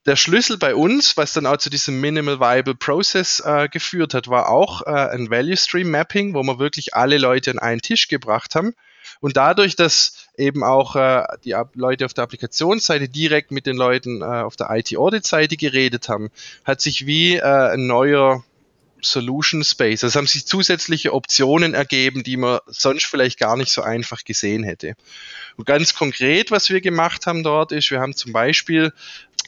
[0.07, 4.29] der Schlüssel bei uns, was dann auch zu diesem Minimal Viable Process äh, geführt hat,
[4.29, 8.09] war auch äh, ein Value Stream Mapping, wo wir wirklich alle Leute an einen Tisch
[8.09, 8.75] gebracht haben
[9.21, 14.23] und dadurch, dass eben auch äh, die Leute auf der Applikationsseite direkt mit den Leuten
[14.23, 16.31] äh, auf der IT-Audit-Seite geredet haben,
[16.65, 18.45] hat sich wie äh, ein neuer
[19.01, 20.05] Solution Space.
[20.05, 24.65] Also haben sich zusätzliche Optionen ergeben, die man sonst vielleicht gar nicht so einfach gesehen
[24.65, 24.95] hätte.
[25.57, 28.93] Und ganz konkret, was wir gemacht haben dort, ist, wir haben zum Beispiel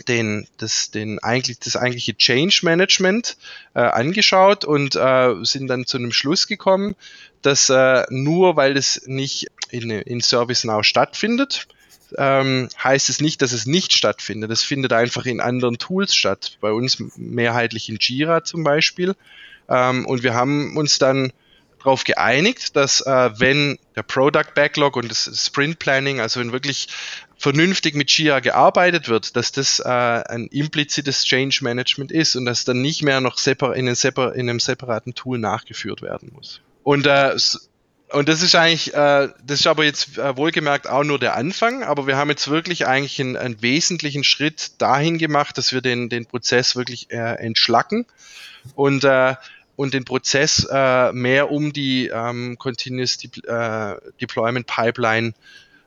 [0.09, 3.37] den, das, den eigentlich, das eigentliche Change Management
[3.75, 6.95] äh, angeschaut und äh, sind dann zu einem Schluss gekommen,
[7.43, 11.67] dass äh, nur weil es nicht in, in ServiceNow stattfindet,
[12.19, 14.51] ähm, heißt es nicht, dass es nicht stattfindet.
[14.51, 16.57] Es findet einfach in anderen Tools statt.
[16.61, 19.15] Bei uns mehrheitlich in Jira zum Beispiel.
[19.69, 21.33] Ähm, und wir haben uns dann
[21.81, 26.89] darauf geeinigt, dass äh, wenn der Product Backlog und das Sprint Planning, also wenn wirklich
[27.37, 32.65] vernünftig mit Jira gearbeitet wird, dass das äh, ein implizites Change Management ist und dass
[32.65, 36.61] dann nicht mehr noch separ in, separ in einem separaten Tool nachgeführt werden muss.
[36.83, 37.35] Und äh,
[38.13, 41.85] und das ist eigentlich, äh, das ist aber jetzt äh, wohlgemerkt auch nur der Anfang,
[41.85, 46.09] aber wir haben jetzt wirklich eigentlich einen, einen wesentlichen Schritt dahin gemacht, dass wir den,
[46.09, 48.07] den Prozess wirklich äh, entschlacken
[48.75, 49.37] und, äh,
[49.81, 55.33] und den Prozess äh, mehr um die ähm, Continuous De äh, Deployment Pipeline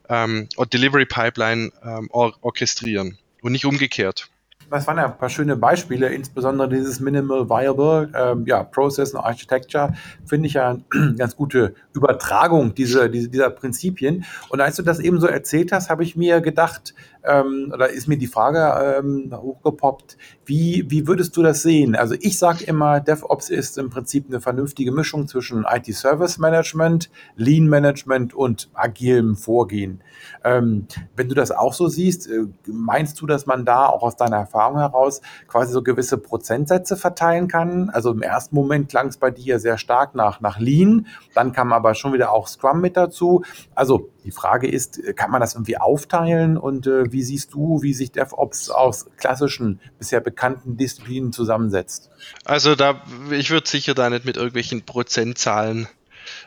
[0.10, 4.32] ähm, oder Delivery Pipeline ähm, or orchestrieren und nicht umgekehrt.
[4.72, 9.20] das waren ja ein paar schöne Beispiele, insbesondere dieses Minimal Viable ähm, ja, Process und
[9.20, 9.94] Architecture,
[10.26, 14.26] finde ich ja eine ganz gute Übertragung dieser, dieser, dieser Prinzipien.
[14.50, 18.08] Und als du das eben so erzählt hast, habe ich mir gedacht, ähm, oder ist
[18.08, 21.96] mir die Frage ähm, hochgepoppt, wie, wie würdest du das sehen?
[21.96, 27.68] Also ich sage immer, DevOps ist im Prinzip eine vernünftige Mischung zwischen IT-Service Management, Lean
[27.68, 30.02] Management und agilem Vorgehen.
[30.44, 34.18] Ähm, wenn du das auch so siehst, äh, meinst du, dass man da auch aus
[34.18, 37.90] deiner Erfahrung heraus quasi so gewisse Prozentsätze verteilen kann?
[37.90, 41.72] Also im ersten Moment klang es bei dir sehr stark nach, nach Lean, dann kam
[41.72, 43.44] aber schon wieder auch Scrum mit dazu.
[43.76, 47.94] Also die Frage ist, kann man das irgendwie aufteilen und äh, wie siehst du, wie
[47.94, 52.10] sich DevOps aus klassischen, bisher bekannten Disziplinen zusammensetzt?
[52.46, 55.88] Also da, ich würde sicher da nicht mit irgendwelchen Prozentzahlen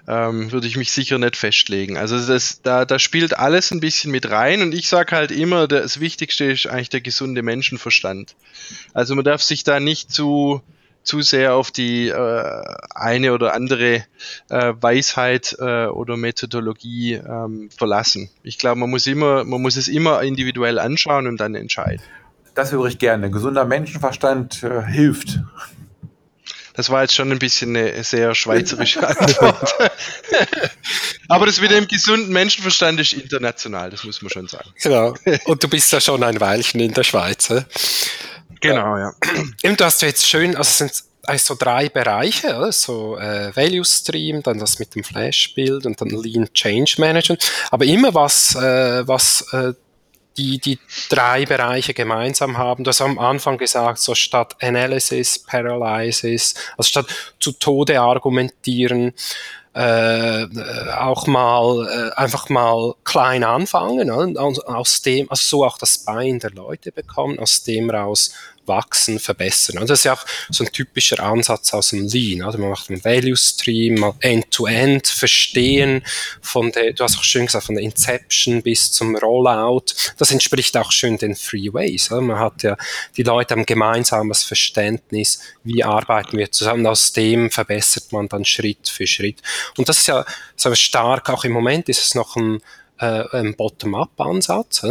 [0.08, 1.96] ähm, würde ich mich sicher nicht festlegen.
[1.96, 5.68] Also das, da, da spielt alles ein bisschen mit rein und ich sage halt immer,
[5.68, 8.36] das Wichtigste ist eigentlich der gesunde Menschenverstand.
[8.94, 10.62] Also man darf sich da nicht zu
[11.06, 12.62] zu sehr auf die äh,
[12.94, 14.04] eine oder andere
[14.50, 18.28] äh, Weisheit äh, oder Methodologie ähm, verlassen.
[18.42, 22.02] Ich glaube, man muss immer, man muss es immer individuell anschauen und dann entscheiden.
[22.54, 23.30] Das höre ich gerne.
[23.30, 25.40] Gesunder Menschenverstand äh, hilft.
[26.74, 29.74] Das war jetzt schon ein bisschen eine sehr schweizerische Antwort.
[31.28, 34.68] Aber das mit dem gesunden Menschenverstand ist international, das muss man schon sagen.
[34.82, 35.14] Genau.
[35.44, 37.50] Und du bist ja schon ein Weilchen in der Schweiz.
[38.68, 39.12] Genau, ja.
[39.64, 43.84] Und du hast jetzt schön, also es sind eigentlich so drei Bereiche, so äh, Value
[43.84, 47.50] Stream, dann das mit dem Flash-Bild und dann Lean Change Management.
[47.70, 49.72] Aber immer was, äh, was äh,
[50.36, 52.84] die, die drei Bereiche gemeinsam haben.
[52.84, 57.06] Du hast am Anfang gesagt, so statt Analysis, Paralysis, also statt
[57.40, 59.14] zu Tode argumentieren,
[59.74, 60.46] äh,
[60.96, 64.40] auch mal äh, einfach mal klein anfangen, ne?
[64.40, 68.32] aus, aus dem, also so auch das Bein der Leute bekommen, aus dem raus
[68.66, 69.78] wachsen, verbessern.
[69.78, 72.42] Und das ist ja auch so ein typischer Ansatz aus dem Lean.
[72.42, 76.02] Also man macht einen Value Stream, mal End-to-End verstehen
[76.40, 79.86] von der, du hast auch schön gesagt, von der Inception bis zum Rollout.
[80.18, 82.10] Das entspricht auch schön den Freeways.
[82.10, 82.76] Also man hat ja,
[83.16, 86.86] die Leute haben gemeinsames Verständnis, wie arbeiten wir zusammen.
[86.86, 89.42] Aus dem verbessert man dann Schritt für Schritt.
[89.76, 90.24] Und das ist ja
[90.56, 92.60] so stark, auch im Moment ist es noch ein,
[92.98, 94.82] äh, ein Bottom-up-Ansatz.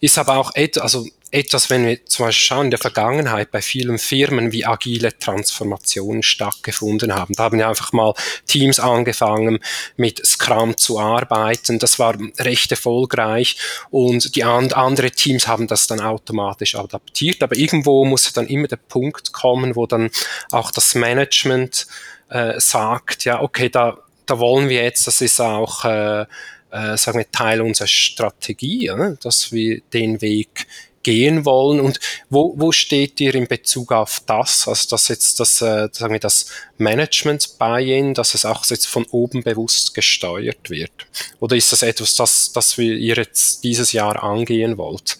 [0.00, 3.98] Ist aber auch also etwas, wenn wir zum Beispiel schauen, in der Vergangenheit bei vielen
[3.98, 7.34] Firmen, wie agile Transformationen stattgefunden haben.
[7.34, 8.14] Da haben ja einfach mal
[8.46, 9.58] Teams angefangen,
[9.96, 11.80] mit Scrum zu arbeiten.
[11.80, 13.56] Das war recht erfolgreich
[13.90, 17.42] und die and andere Teams haben das dann automatisch adaptiert.
[17.42, 20.10] Aber irgendwo muss dann immer der Punkt kommen, wo dann
[20.52, 21.88] auch das Management
[22.30, 26.26] äh, sagt, ja, okay, da, da wollen wir jetzt, das ist auch äh,
[26.70, 30.66] äh, sagen wir, Teil unserer Strategie, ja, dass wir den Weg
[31.04, 35.62] gehen wollen und wo, wo steht ihr in Bezug auf das, also dass jetzt das,
[35.62, 36.46] äh, sagen wir, das
[36.78, 41.06] Management Buy-in, dass es auch jetzt von oben bewusst gesteuert wird?
[41.38, 45.18] Oder ist das etwas, das, das wir ihr jetzt dieses Jahr angehen wollt?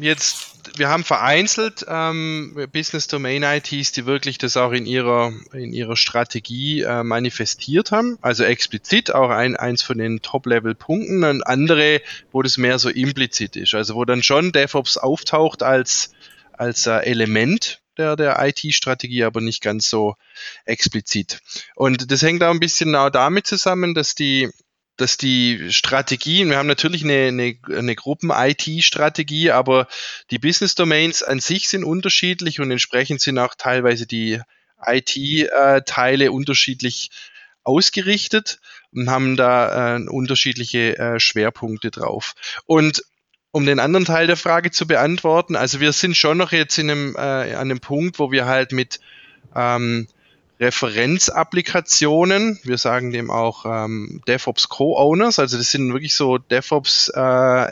[0.00, 5.72] Jetzt wir haben vereinzelt ähm, Business Domain ITs, die wirklich das auch in ihrer, in
[5.72, 11.24] ihrer Strategie äh, manifestiert haben, also explizit auch ein, eins von den Top-Level-Punkten.
[11.24, 12.00] Und andere,
[12.32, 16.12] wo das mehr so implizit ist, also wo dann schon DevOps auftaucht als,
[16.52, 20.16] als äh, Element der, der IT-Strategie, aber nicht ganz so
[20.64, 21.40] explizit.
[21.74, 24.50] Und das hängt auch ein bisschen auch damit zusammen, dass die
[25.00, 29.86] dass die Strategien, wir haben natürlich eine, eine, eine Gruppen-IT-Strategie, aber
[30.30, 34.40] die Business-Domains an sich sind unterschiedlich und entsprechend sind auch teilweise die
[34.84, 37.10] IT-Teile unterschiedlich
[37.62, 38.60] ausgerichtet
[38.92, 42.34] und haben da äh, unterschiedliche äh, Schwerpunkte drauf.
[42.66, 43.02] Und
[43.52, 46.90] um den anderen Teil der Frage zu beantworten, also wir sind schon noch jetzt in
[46.90, 47.18] einem, äh,
[47.54, 49.00] an einem Punkt, wo wir halt mit
[49.54, 50.08] ähm,
[50.60, 52.58] Referenzapplikationen.
[52.62, 55.38] Wir sagen dem auch ähm, DevOps Co-Owners.
[55.38, 57.70] Also das sind wirklich so DevOps äh,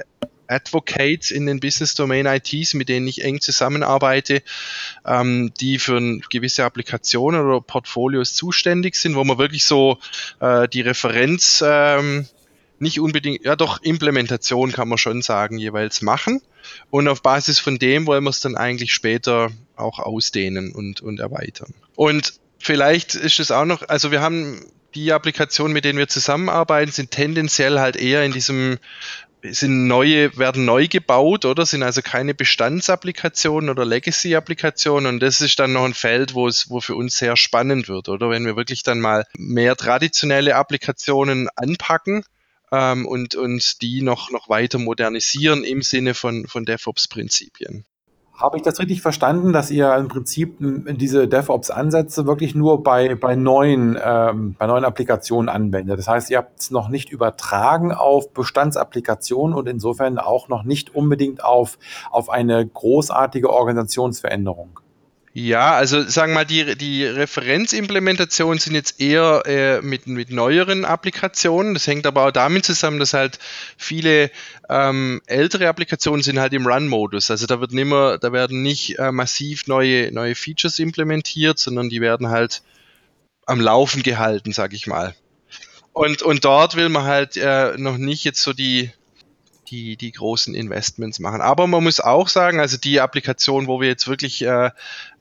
[0.48, 4.42] Advocates in den Business Domain ITs, mit denen ich eng zusammenarbeite,
[5.04, 9.98] ähm, die für gewisse Applikationen oder Portfolios zuständig sind, wo man wirklich so
[10.40, 12.26] äh, die Referenz ähm,
[12.78, 16.40] nicht unbedingt, ja doch Implementation kann man schon sagen, jeweils machen.
[16.90, 21.20] Und auf Basis von dem wollen wir es dann eigentlich später auch ausdehnen und, und
[21.20, 21.74] erweitern.
[21.94, 26.92] Und vielleicht ist es auch noch, also wir haben die Applikationen, mit denen wir zusammenarbeiten,
[26.92, 28.78] sind tendenziell halt eher in diesem
[29.42, 31.64] sind neue, werden neu gebaut, oder?
[31.64, 35.06] Sind also keine Bestandsapplikationen oder Legacy-Applikationen.
[35.06, 38.08] Und das ist dann noch ein Feld, wo es, wo für uns sehr spannend wird,
[38.08, 38.30] oder?
[38.30, 42.24] Wenn wir wirklich dann mal mehr traditionelle Applikationen anpacken,
[42.72, 47.84] ähm, und, und die noch, noch weiter modernisieren im Sinne von, von DevOps-Prinzipien.
[48.38, 53.34] Habe ich das richtig verstanden, dass ihr im Prinzip diese DevOps-Ansätze wirklich nur bei, bei,
[53.34, 55.98] neuen, ähm, bei neuen Applikationen anwendet?
[55.98, 60.94] Das heißt, ihr habt es noch nicht übertragen auf Bestandsapplikationen und insofern auch noch nicht
[60.94, 61.80] unbedingt auf,
[62.12, 64.78] auf eine großartige Organisationsveränderung.
[65.34, 70.84] Ja, also sagen wir mal, die, die Referenzimplementationen sind jetzt eher äh, mit, mit neueren
[70.84, 71.74] Applikationen.
[71.74, 73.38] Das hängt aber auch damit zusammen, dass halt
[73.76, 74.30] viele
[74.68, 77.30] ähm, ältere Applikationen sind halt im Run-Modus.
[77.30, 82.00] Also da wird nimmer, da werden nicht äh, massiv neue, neue Features implementiert, sondern die
[82.00, 82.62] werden halt
[83.44, 85.14] am Laufen gehalten, sag ich mal.
[85.92, 88.92] Und, und dort will man halt äh, noch nicht jetzt so die,
[89.70, 91.40] die, die großen Investments machen.
[91.40, 94.70] Aber man muss auch sagen, also die Applikation, wo wir jetzt wirklich äh,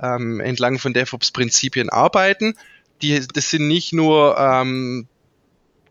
[0.02, 2.56] ähm, entlang von DevOps-Prinzipien arbeiten,
[3.02, 5.08] die, das sind nicht nur ähm,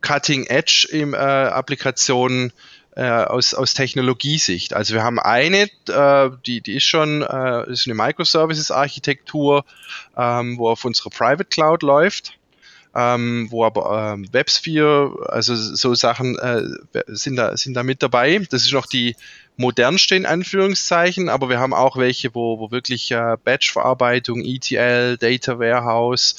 [0.01, 2.53] Cutting-Edge-Applikationen
[2.97, 4.75] äh, aus, aus Technologiesicht.
[4.75, 9.65] Also wir haben eine, äh, die, die ist schon, äh, ist eine Microservices-Architektur,
[10.17, 12.39] ähm, wo auf unserer Private Cloud läuft
[12.97, 16.63] ähm, wo aber ähm, WebSphere, also so Sachen äh,
[17.09, 18.39] sind, da, sind da mit dabei.
[18.51, 19.17] Das ist noch die
[19.59, 25.59] modernste in Anführungszeichen, aber wir haben auch welche, wo, wo wirklich äh, Batch-Verarbeitung, ETL, Data
[25.59, 26.37] Warehouse,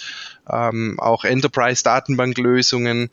[0.51, 3.11] ähm, auch Enterprise-Datenbanklösungen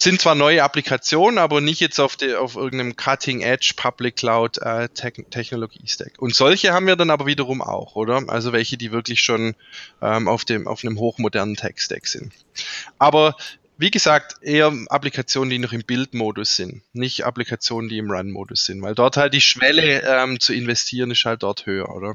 [0.00, 4.58] sind zwar neue Applikationen, aber nicht jetzt auf, die, auf irgendeinem Cutting Edge Public Cloud
[4.58, 6.12] äh, Technologie Stack.
[6.18, 8.22] Und solche haben wir dann aber wiederum auch, oder?
[8.28, 9.56] Also welche, die wirklich schon
[10.00, 12.32] ähm, auf dem auf einem hochmodernen Tech Stack sind.
[12.98, 13.36] Aber
[13.76, 18.82] wie gesagt, eher Applikationen, die noch im Bildmodus sind, nicht Applikationen, die im Run-Modus sind,
[18.82, 22.14] weil dort halt die Schwelle ähm, zu investieren ist halt dort höher, oder?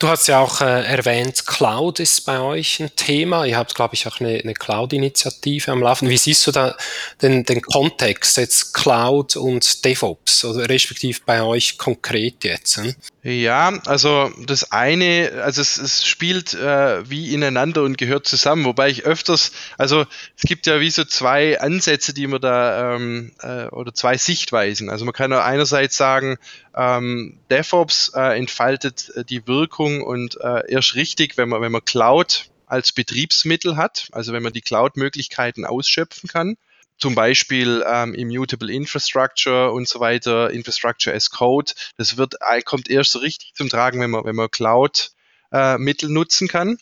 [0.00, 3.44] Du hast ja auch äh, erwähnt, Cloud ist bei euch ein Thema.
[3.44, 6.08] Ihr habt, glaube ich, auch eine, eine Cloud-Initiative am Laufen.
[6.08, 6.76] Wie siehst du da
[7.20, 12.76] den, den Kontext jetzt Cloud und DevOps, also respektive bei euch konkret jetzt?
[12.76, 12.94] Hm?
[13.24, 18.90] Ja, also das eine, also es, es spielt äh, wie ineinander und gehört zusammen, wobei
[18.90, 20.06] ich öfters, also
[20.36, 24.90] es gibt ja wie so zwei Ansätze, die man da, ähm, äh, oder zwei Sichtweisen.
[24.90, 26.38] Also man kann ja einerseits sagen,
[26.78, 31.84] ähm, DevOps äh, entfaltet äh, die Wirkung und äh, erst richtig, wenn man, wenn man
[31.84, 36.56] Cloud als Betriebsmittel hat, also wenn man die Cloud-Möglichkeiten ausschöpfen kann
[36.98, 41.72] zum Beispiel ähm, Immutable Infrastructure und so weiter, Infrastructure as Code.
[41.96, 46.12] Das wird, äh, kommt erst so richtig zum Tragen, wenn man, wenn man Cloud-Mittel äh,
[46.12, 46.78] nutzen kann.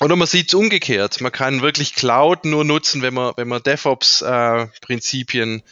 [0.00, 1.20] Oder man sieht es umgekehrt.
[1.20, 5.62] Man kann wirklich Cloud nur nutzen, wenn man, wenn man DevOps-Prinzipien äh,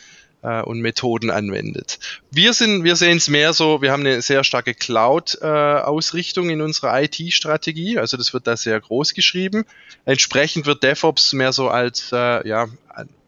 [0.41, 1.99] und Methoden anwendet.
[2.31, 6.61] Wir sind, wir sehen es mehr so, wir haben eine sehr starke Cloud-Ausrichtung äh, in
[6.61, 7.99] unserer IT-Strategie.
[7.99, 9.65] Also das wird da sehr groß geschrieben.
[10.05, 12.69] Entsprechend wird DevOps mehr so als, äh, ja,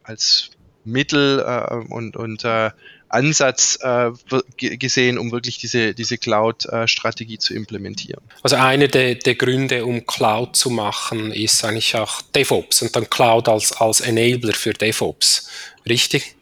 [0.04, 0.50] als
[0.84, 2.70] Mittel äh, und, und äh,
[3.10, 4.12] Ansatz äh,
[4.56, 8.22] gesehen, um wirklich diese, diese Cloud-Strategie zu implementieren.
[8.42, 13.10] Also einer der, der Gründe, um Cloud zu machen, ist eigentlich auch DevOps und dann
[13.10, 15.50] Cloud als, als Enabler für DevOps.
[15.88, 16.36] Richtig?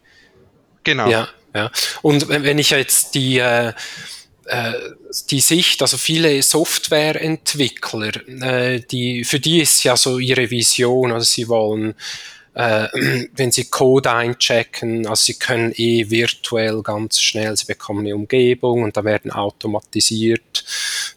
[0.89, 1.11] Genau.
[1.11, 1.71] Ja, ja.
[2.01, 3.75] Und wenn ich jetzt die äh,
[4.47, 4.73] äh
[5.31, 11.27] die Sicht, also viele Softwareentwickler, äh, die, für die ist ja so ihre Vision, also
[11.27, 11.95] sie wollen
[12.59, 12.89] äh,
[13.37, 18.83] wenn Sie Code einchecken, also Sie können eh virtuell ganz schnell, Sie bekommen eine Umgebung
[18.83, 20.65] und da werden automatisiert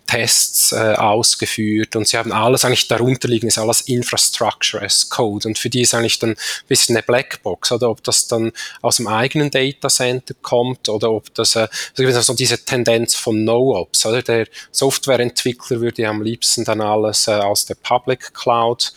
[0.06, 5.47] Tests äh, ausgeführt und Sie haben alles eigentlich darunter liegen, ist alles Infrastructure as Code
[5.47, 7.89] und für die ist eigentlich dann ein bisschen eine Blackbox, oder?
[7.89, 8.51] Ob das dann
[8.84, 14.21] aus dem eigenen Datacenter kommt oder ob das äh, also diese Tendenz von No-Ops, oder?
[14.21, 18.93] Der Softwareentwickler würde am liebsten dann alles äh, aus der Public Cloud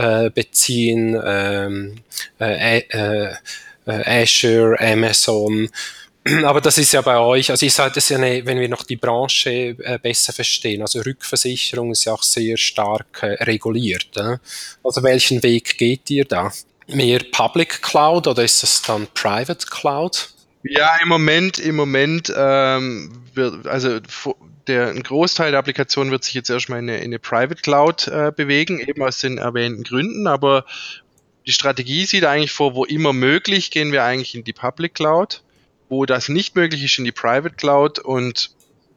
[0.00, 1.96] äh, beziehen, ähm,
[2.40, 3.34] äh, äh,
[3.86, 5.68] äh, Azure, Amazon.
[6.44, 8.84] Aber das ist ja bei euch, also ihr seid es ja eine, wenn wir noch
[8.84, 14.16] die Branche äh, besser verstehen, also Rückversicherung ist ja auch sehr stark äh, reguliert.
[14.82, 16.52] Also welchen Weg geht ihr da?
[16.86, 20.30] Mehr Public Cloud oder ist das dann Private Cloud?
[20.62, 23.22] Ja, im Moment, im Moment, ähm,
[23.64, 24.00] also
[24.70, 28.08] der, ein Großteil der Applikationen wird sich jetzt erstmal in eine, in eine Private Cloud
[28.08, 30.64] äh, bewegen, eben aus den erwähnten Gründen, aber
[31.46, 35.42] die Strategie sieht eigentlich vor, wo immer möglich, gehen wir eigentlich in die Public Cloud.
[35.88, 38.50] Wo das nicht möglich ist, in die Private Cloud und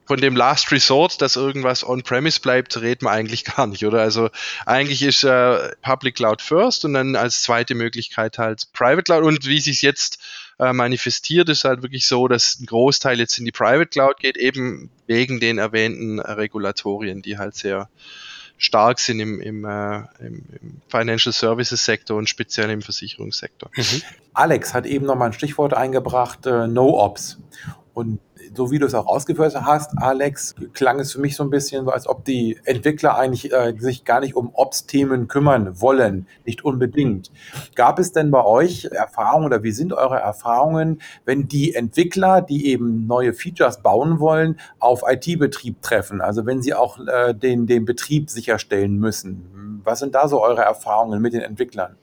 [0.06, 4.02] von dem Last Resort, dass irgendwas on-premise bleibt, reden wir eigentlich gar nicht, oder?
[4.02, 4.30] Also
[4.66, 9.24] eigentlich ist äh, Public Cloud first und dann als zweite Möglichkeit halt Private Cloud.
[9.24, 10.20] Und wie sich jetzt
[10.60, 14.38] äh, manifestiert, ist halt wirklich so, dass ein Großteil jetzt in die Private Cloud geht,
[14.38, 17.90] eben wegen den erwähnten äh, Regulatorien, die halt sehr
[18.58, 23.70] stark sind im, im, äh, im, im Financial Services Sektor und speziell im Versicherungssektor.
[23.76, 24.02] Mhm.
[24.34, 27.38] Alex hat eben noch mal ein Stichwort eingebracht, äh, No-Ops.
[27.94, 28.20] Und
[28.56, 31.86] so wie du es auch ausgeführt hast, Alex, klang es für mich so ein bisschen
[31.86, 36.66] so, als ob die Entwickler eigentlich äh, sich gar nicht um Ops-Themen kümmern wollen, nicht
[36.66, 37.32] unbedingt.
[37.76, 42.68] Gab es denn bei euch Erfahrungen oder wie sind eure Erfahrungen, wenn die Entwickler, die
[42.68, 46.20] eben neue Features bauen wollen, auf IT-Betrieb treffen?
[46.20, 49.82] Also wenn sie auch äh, den, den Betrieb sicherstellen müssen.
[49.84, 51.96] Was sind da so eure Erfahrungen mit den Entwicklern?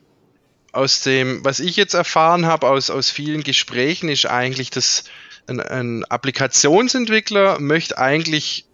[0.73, 5.05] Aus dem, was ich jetzt erfahren habe aus, aus vielen Gesprächen, ist eigentlich, dass
[5.47, 8.67] ein, ein Applikationsentwickler möchte eigentlich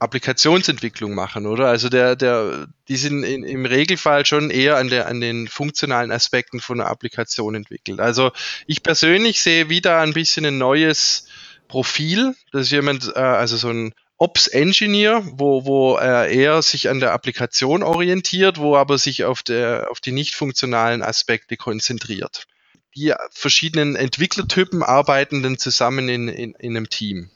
[0.00, 1.66] Applikationsentwicklung machen, oder?
[1.66, 6.10] Also der, der, die sind in, im Regelfall schon eher an der, an den funktionalen
[6.10, 8.00] Aspekten von einer Applikation entwickelt.
[8.00, 8.32] Also
[8.66, 11.26] ich persönlich sehe wieder ein bisschen ein neues
[11.68, 12.34] Profil.
[12.50, 17.00] Das ist jemand, äh, also so ein Ops Engineer, wo, wo er eher sich an
[17.00, 22.46] der Applikation orientiert, wo aber sich auf, der, auf die nicht funktionalen Aspekte konzentriert
[22.96, 27.30] die verschiedenen Entwicklertypen arbeiten dann zusammen in, in, in einem Team.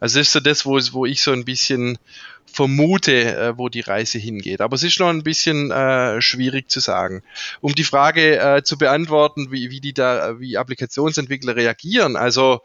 [0.00, 1.98] Also das ist so das, wo, wo ich so ein bisschen
[2.46, 4.60] vermute, äh, wo die Reise hingeht.
[4.60, 7.22] Aber es ist noch ein bisschen äh, schwierig zu sagen.
[7.60, 12.16] Um die Frage äh, zu beantworten, wie, wie die da, wie Applikationsentwickler reagieren.
[12.16, 12.60] Also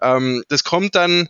[0.00, 1.28] ähm, das kommt dann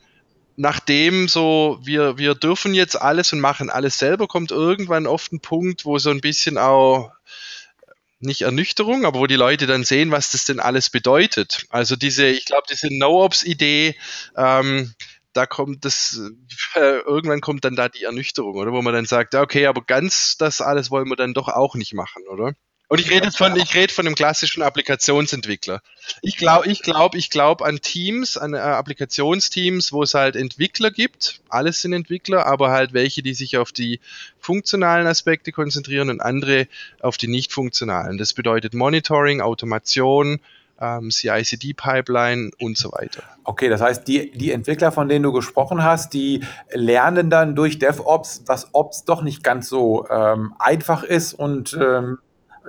[0.56, 5.40] nachdem so wir wir dürfen jetzt alles und machen alles selber, kommt irgendwann oft ein
[5.40, 7.10] Punkt, wo so ein bisschen auch
[8.24, 11.66] nicht Ernüchterung, aber wo die Leute dann sehen, was das denn alles bedeutet.
[11.70, 13.96] Also diese, ich glaube, diese No-Ops-Idee,
[14.36, 14.94] ähm,
[15.32, 16.20] da kommt das,
[16.74, 18.72] äh, irgendwann kommt dann da die Ernüchterung, oder?
[18.72, 21.94] Wo man dann sagt, okay, aber ganz das alles wollen wir dann doch auch nicht
[21.94, 22.54] machen, oder?
[22.94, 25.82] Und ich rede von, ich rede von einem klassischen Applikationsentwickler.
[26.22, 30.92] Ich glaube, ich glaube, ich glaube an Teams, an äh, Applikationsteams, wo es halt Entwickler
[30.92, 31.40] gibt.
[31.48, 33.98] Alles sind Entwickler, aber halt welche, die sich auf die
[34.38, 36.68] funktionalen Aspekte konzentrieren und andere
[37.00, 38.16] auf die nicht funktionalen.
[38.16, 40.38] Das bedeutet Monitoring, Automation,
[40.80, 43.24] ähm, CI/CD-Pipeline und so weiter.
[43.42, 47.80] Okay, das heißt, die, die Entwickler, von denen du gesprochen hast, die lernen dann durch
[47.80, 52.18] DevOps, dass Ops doch nicht ganz so ähm, einfach ist und ähm,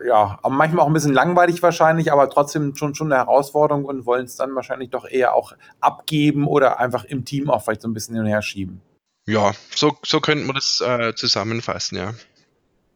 [0.06, 4.26] ja, manchmal auch ein bisschen langweilig wahrscheinlich, aber trotzdem schon, schon eine Herausforderung und wollen
[4.26, 7.94] es dann wahrscheinlich doch eher auch abgeben oder einfach im Team auch vielleicht so ein
[7.94, 8.82] bisschen hin und her schieben.
[9.28, 12.14] Ja, so, so könnte man das äh, zusammenfassen, ja.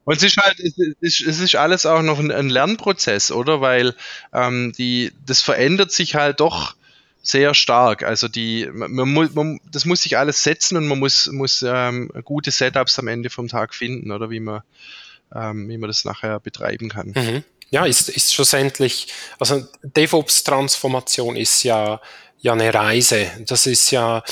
[0.06, 3.62] Und es ist halt, es ist, es ist alles auch noch ein, ein Lernprozess, oder?
[3.62, 3.96] Weil
[4.34, 6.76] ähm, die, das verändert sich halt doch
[7.22, 8.04] sehr stark.
[8.04, 12.10] Also die, man, man, man, das muss sich alles setzen und man muss, muss ähm,
[12.24, 14.62] gute Setups am Ende vom Tag finden, oder wie man
[15.36, 17.14] ähm, wie man das nachher betreiben kann.
[17.16, 17.44] Mhm.
[17.72, 19.08] Ja, ist, ist schlussendlich,
[19.38, 22.02] also DevOps-Transformation ist ja
[22.42, 23.28] ja eine Reise.
[23.46, 24.24] Das ist ja,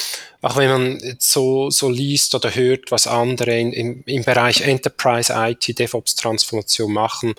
[0.41, 5.33] auch wenn man so, so liest oder hört, was andere in, im, im Bereich Enterprise
[5.35, 7.35] IT DevOps Transformation machen,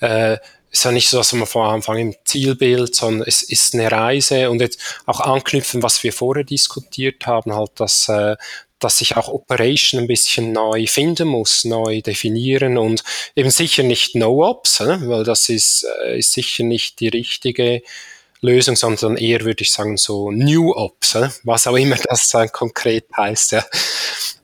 [0.00, 0.38] äh,
[0.72, 4.50] ist ja nicht so, dass man vor Anfang im Zielbild, sondern es ist eine Reise
[4.50, 8.36] und jetzt auch anknüpfen, was wir vorher diskutiert haben, halt, dass äh,
[8.80, 13.04] dass sich auch Operation ein bisschen neu finden muss, neu definieren und
[13.36, 17.82] eben sicher nicht No-Ops, weil das ist, äh, ist sicher nicht die richtige
[18.40, 23.06] Lösung, sondern eher würde ich sagen so New Ops, was auch immer das äh, konkret
[23.16, 23.56] heißt.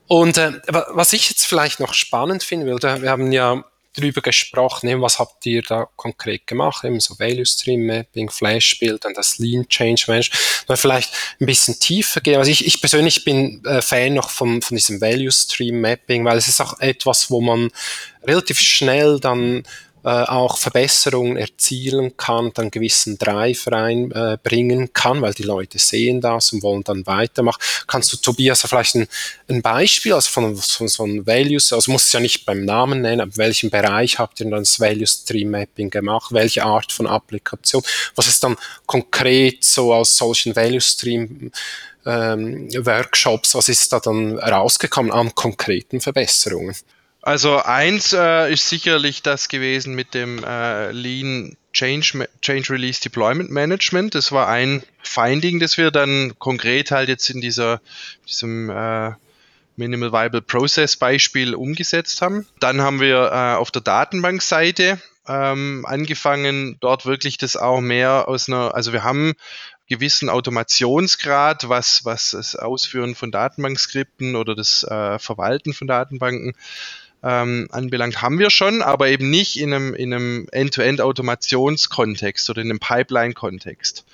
[0.07, 3.65] Und äh, was ich jetzt vielleicht noch spannend finde, weil wir haben ja
[3.97, 9.05] drüber gesprochen, eben, was habt ihr da konkret gemacht, eben so Value Stream Mapping, Flashbild,
[9.05, 12.39] dann das Lean Change Management, vielleicht ein bisschen tiefer gehen.
[12.39, 16.39] Also ich, ich persönlich bin äh, Fan noch von, von diesem Value Stream Mapping, weil
[16.39, 17.71] es ist auch etwas, wo man
[18.27, 19.63] relativ schnell dann
[20.07, 26.21] äh, auch Verbesserungen erzielen kann, dann gewissen Drive reinbringen äh, kann, weil die Leute sehen
[26.21, 27.61] das und wollen dann weitermachen.
[27.89, 29.09] Kannst du, Tobias, vielleicht ein,
[29.49, 33.03] ein Beispiel also von, von so einem Values, also muss es ja nicht beim Namen
[33.03, 36.33] nennen, aber welchem Bereich habt ihr dann das Value Stream Mapping gemacht?
[36.33, 37.83] Welche Art von Applikation?
[38.15, 41.51] Was ist dann konkret so aus solchen Value Stream
[42.05, 46.77] ähm, Workshops, was ist da dann rausgekommen an konkreten Verbesserungen?
[47.27, 53.51] Also eins äh, ist sicherlich das gewesen mit dem äh, Lean Change, Change Release Deployment
[53.51, 54.15] Management.
[54.15, 57.81] Das war ein Finding, das wir dann konkret halt jetzt in dieser,
[58.29, 59.11] diesem äh,
[59.75, 62.47] Minimal Viable Process Beispiel umgesetzt haben.
[62.61, 68.49] Dann haben wir äh, auf der Datenbankseite ähm, angefangen, dort wirklich das auch mehr aus
[68.49, 69.35] einer, also wir haben
[69.89, 76.55] gewissen Automationsgrad, was, was das Ausführen von Datenbankskripten oder das äh, Verwalten von Datenbanken
[77.27, 82.71] ähm, anbelangt, haben wir schon, aber eben nicht in einem, in einem End-to-End-Automationskontext oder in
[82.71, 84.05] einem Pipeline-Kontext.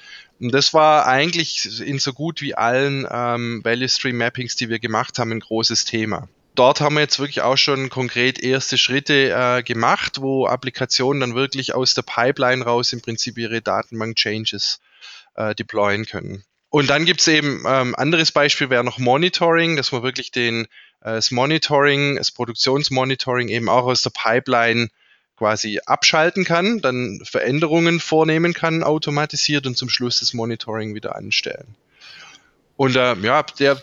[0.40, 4.78] Und das war eigentlich in so gut wie allen ähm, Value Stream Mappings, die wir
[4.78, 6.28] gemacht haben, ein großes Thema.
[6.54, 11.34] Dort haben wir jetzt wirklich auch schon konkret erste Schritte äh, gemacht, wo Applikationen dann
[11.34, 14.80] wirklich aus der Pipeline raus im Prinzip ihre Datenbank-Changes
[15.34, 16.44] äh, deployen können.
[16.70, 20.66] Und dann gibt es eben ähm, anderes Beispiel wäre noch Monitoring, dass man wirklich den
[21.10, 24.88] das Monitoring, das Produktionsmonitoring eben auch aus der Pipeline
[25.36, 31.74] quasi abschalten kann, dann Veränderungen vornehmen kann automatisiert und zum Schluss das Monitoring wieder anstellen.
[32.76, 33.82] Und äh, ja, der,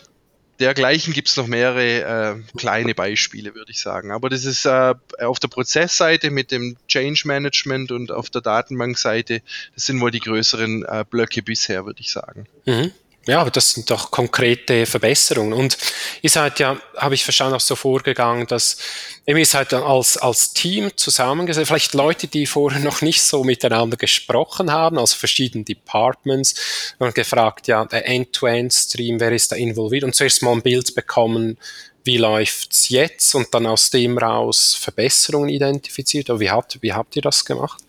[0.58, 4.10] dergleichen gibt es noch mehrere äh, kleine Beispiele, würde ich sagen.
[4.10, 9.42] Aber das ist äh, auf der Prozessseite mit dem Change Management und auf der Datenbankseite,
[9.74, 12.46] das sind wohl die größeren äh, Blöcke bisher, würde ich sagen.
[12.64, 12.92] Mhm.
[13.26, 15.52] Ja, aber das sind doch konkrete Verbesserungen.
[15.52, 15.76] Und
[16.22, 18.78] ihr seid ja, habe ich verstanden, auch so vorgegangen, dass
[19.26, 23.98] ihr seid dann als, als Team zusammengesetzt, vielleicht Leute, die vorher noch nicht so miteinander
[23.98, 30.04] gesprochen haben, also verschiedene Departments, und gefragt, ja, der End-to-End-Stream, wer ist da involviert?
[30.04, 31.58] Und zuerst mal ein Bild bekommen,
[32.04, 33.34] wie läuft's jetzt?
[33.34, 36.30] Und dann aus dem raus Verbesserungen identifiziert.
[36.30, 37.82] Oder wie habt, wie habt ihr das gemacht?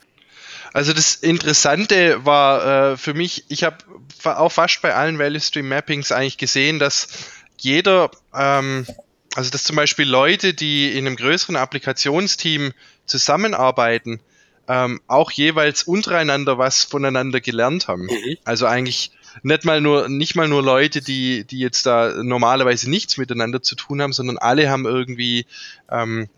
[0.74, 3.78] Also das Interessante war äh, für mich, ich habe
[4.24, 7.07] auch fast bei allen Value Stream Mappings eigentlich gesehen, dass
[7.57, 8.86] jeder, ähm,
[9.36, 12.72] also dass zum Beispiel Leute, die in einem größeren Applikationsteam
[13.05, 14.22] zusammenarbeiten,
[14.67, 18.03] ähm, auch jeweils untereinander was voneinander gelernt haben.
[18.03, 18.38] Mhm.
[18.45, 19.11] Also eigentlich
[19.43, 23.76] nicht mal nur, nicht mal nur Leute, die, die jetzt da normalerweise nichts miteinander zu
[23.76, 25.45] tun haben, sondern alle haben irgendwie
[25.89, 26.30] ähm,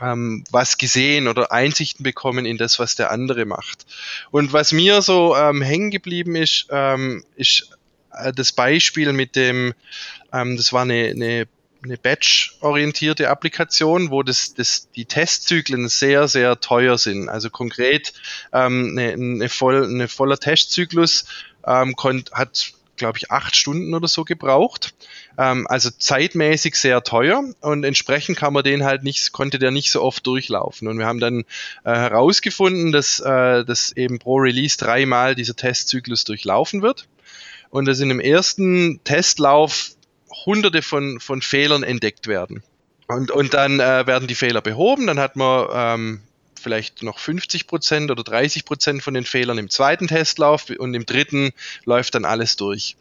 [0.00, 3.86] ähm, was gesehen oder Einsichten bekommen in das, was der andere macht.
[4.30, 7.70] Und was mir so ähm, hängen geblieben ist, ähm, ist
[8.12, 9.74] äh, das Beispiel mit dem,
[10.32, 11.48] ähm, das war eine, eine
[11.86, 17.28] eine Batch-orientierte Applikation, wo das, das, die Testzyklen sehr, sehr teuer sind.
[17.28, 18.12] Also konkret
[18.52, 21.26] ähm, eine, eine, voll, eine voller Testzyklus
[21.64, 24.94] ähm, konnt, hat glaube ich, acht Stunden oder so gebraucht.
[25.38, 29.90] Ähm, also zeitmäßig sehr teuer und entsprechend kann man den halt nicht, konnte der nicht
[29.90, 30.88] so oft durchlaufen.
[30.88, 31.40] Und wir haben dann
[31.84, 37.08] äh, herausgefunden, dass, äh, dass eben pro Release dreimal dieser Testzyklus durchlaufen wird.
[37.70, 39.90] Und dass in dem ersten Testlauf
[40.44, 42.62] hunderte von, von Fehlern entdeckt werden.
[43.08, 46.20] Und, und dann äh, werden die Fehler behoben, dann hat man ähm,
[46.66, 51.06] vielleicht noch 50 Prozent oder 30 Prozent von den Fehlern im zweiten Testlauf und im
[51.06, 51.52] dritten
[51.84, 52.96] läuft dann alles durch.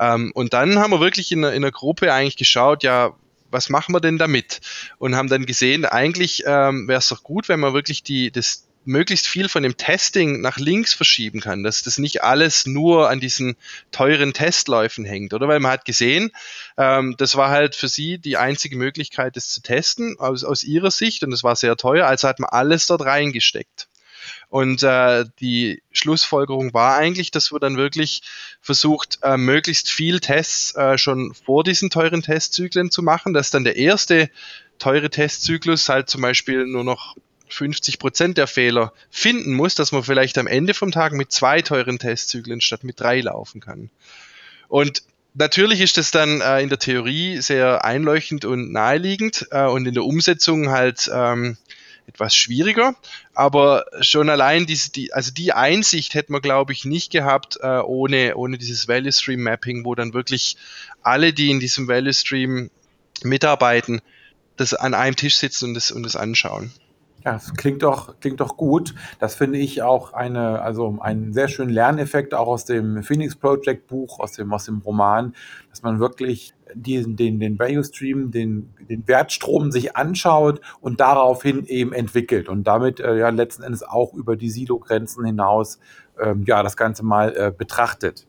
[0.00, 3.12] Ähm, und dann haben wir wirklich in in einer Gruppe eigentlich geschaut, ja,
[3.50, 4.62] was machen wir denn damit?
[4.96, 8.66] Und haben dann gesehen, eigentlich ähm, wäre es doch gut, wenn man wirklich die, das,
[8.84, 13.20] möglichst viel von dem Testing nach links verschieben kann, dass das nicht alles nur an
[13.20, 13.56] diesen
[13.90, 15.48] teuren Testläufen hängt, oder?
[15.48, 16.30] Weil man hat gesehen,
[16.76, 20.90] ähm, das war halt für sie die einzige Möglichkeit, das zu testen aus, aus ihrer
[20.90, 23.88] Sicht und das war sehr teuer, also hat man alles dort reingesteckt.
[24.48, 28.22] Und äh, die Schlussfolgerung war eigentlich, dass wir dann wirklich
[28.60, 33.64] versucht, äh, möglichst viel Tests äh, schon vor diesen teuren Testzyklen zu machen, dass dann
[33.64, 34.30] der erste
[34.78, 37.16] teure Testzyklus halt zum Beispiel nur noch
[37.52, 41.62] 50 Prozent der Fehler finden muss, dass man vielleicht am Ende vom Tag mit zwei
[41.62, 43.90] teuren Testzyklen statt mit drei laufen kann.
[44.68, 45.02] Und
[45.34, 49.94] natürlich ist das dann äh, in der Theorie sehr einleuchtend und naheliegend äh, und in
[49.94, 51.56] der Umsetzung halt ähm,
[52.06, 52.94] etwas schwieriger.
[53.34, 57.80] Aber schon allein diese, die, also die Einsicht hätte man, glaube ich, nicht gehabt äh,
[57.80, 60.56] ohne, ohne dieses Value Stream Mapping, wo dann wirklich
[61.02, 62.70] alle, die in diesem Value Stream
[63.22, 64.00] mitarbeiten,
[64.56, 66.72] das an einem Tisch sitzen und das, und das anschauen.
[67.24, 68.94] Ja, das klingt doch, klingt doch gut.
[69.20, 73.86] Das finde ich auch eine, also einen sehr schönen Lerneffekt auch aus dem Phoenix Project
[73.86, 75.34] Buch, aus dem, aus dem Roman,
[75.70, 81.64] dass man wirklich diesen, den, den Value Stream, den, den Wertstrom sich anschaut und daraufhin
[81.66, 85.78] eben entwickelt und damit äh, ja letzten Endes auch über die Silo-Grenzen hinaus
[86.20, 88.26] ähm, ja das Ganze mal äh, betrachtet.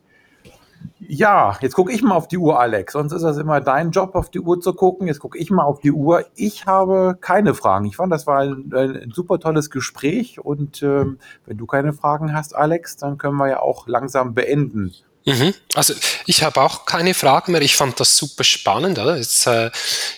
[1.00, 2.94] Ja, jetzt gucke ich mal auf die Uhr, Alex.
[2.94, 5.08] Sonst ist das immer dein Job, auf die Uhr zu gucken.
[5.08, 6.26] Jetzt gucke ich mal auf die Uhr.
[6.36, 7.86] Ich habe keine Fragen.
[7.86, 10.40] Ich fand, das war ein, ein super tolles Gespräch.
[10.40, 14.94] Und ähm, wenn du keine Fragen hast, Alex, dann können wir ja auch langsam beenden.
[15.26, 15.54] Mhm.
[15.74, 15.94] Also
[16.26, 17.62] ich habe auch keine Fragen mehr.
[17.62, 19.00] Ich fand das super spannend.
[19.00, 19.18] Oder?
[19.18, 19.72] Jetzt, äh, ja,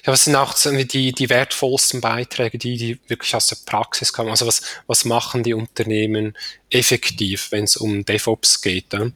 [0.05, 4.29] was sind auch die, die wertvollsten Beiträge, die, die wirklich aus der Praxis kommen?
[4.29, 6.35] Also was, was machen die Unternehmen
[6.69, 8.93] effektiv, wenn es um DevOps geht?
[8.93, 9.11] Oder?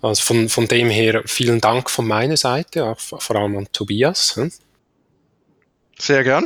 [0.00, 4.36] Also von, von dem her vielen Dank von meiner Seite, auch vor allem an Tobias.
[4.36, 4.52] Hm?
[5.98, 6.44] Sehr gern.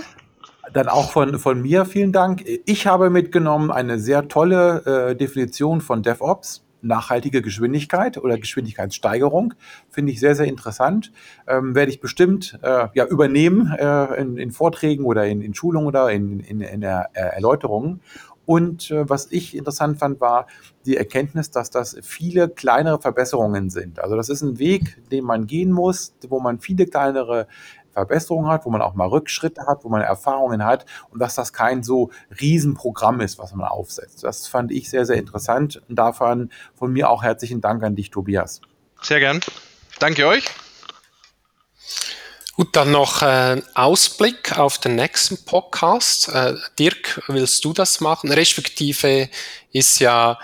[0.72, 2.44] Dann auch von, von mir vielen Dank.
[2.64, 6.64] Ich habe mitgenommen eine sehr tolle äh, Definition von DevOps.
[6.84, 9.54] Nachhaltige Geschwindigkeit oder Geschwindigkeitssteigerung.
[9.88, 11.12] Finde ich sehr, sehr interessant.
[11.46, 15.86] Ähm, werde ich bestimmt äh, ja, übernehmen äh, in, in, Vorträgen oder in, in Schulungen
[15.86, 18.00] oder in, in, in der, äh, Erläuterungen.
[18.44, 20.46] Und äh, was ich interessant fand, war
[20.84, 24.00] die Erkenntnis, dass das viele kleinere Verbesserungen sind.
[24.00, 27.46] Also das ist ein Weg, den man gehen muss, wo man viele kleinere
[27.92, 31.52] Verbesserungen hat, wo man auch mal Rückschritte hat, wo man Erfahrungen hat und dass das
[31.52, 34.24] kein so Riesenprogramm ist, was man aufsetzt.
[34.24, 38.10] Das fand ich sehr, sehr interessant und davon von mir auch herzlichen Dank an dich,
[38.10, 38.60] Tobias.
[39.02, 39.40] Sehr gern.
[39.98, 40.44] Danke euch.
[42.54, 46.28] Gut, dann noch ein Ausblick auf den nächsten Podcast.
[46.28, 48.30] Äh, Dirk, willst du das machen?
[48.30, 49.30] Respektive
[49.72, 50.38] ist ja,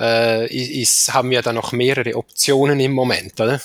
[0.00, 3.60] äh, ist, haben wir da noch mehrere Optionen im Moment, oder?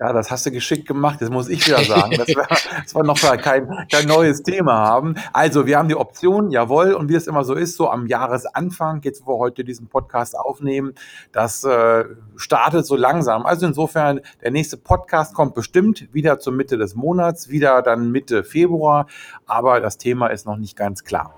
[0.00, 1.20] Ja, das hast du geschickt gemacht.
[1.20, 2.46] Das muss ich wieder sagen, dass wir,
[2.82, 5.14] dass wir noch kein, kein neues Thema haben.
[5.34, 6.94] Also, wir haben die Option, jawohl.
[6.94, 10.38] Und wie es immer so ist, so am Jahresanfang, jetzt wo wir heute diesen Podcast
[10.38, 10.94] aufnehmen,
[11.32, 12.04] das äh,
[12.36, 13.44] startet so langsam.
[13.44, 18.42] Also insofern, der nächste Podcast kommt bestimmt wieder zur Mitte des Monats, wieder dann Mitte
[18.42, 19.06] Februar.
[19.44, 21.34] Aber das Thema ist noch nicht ganz klar.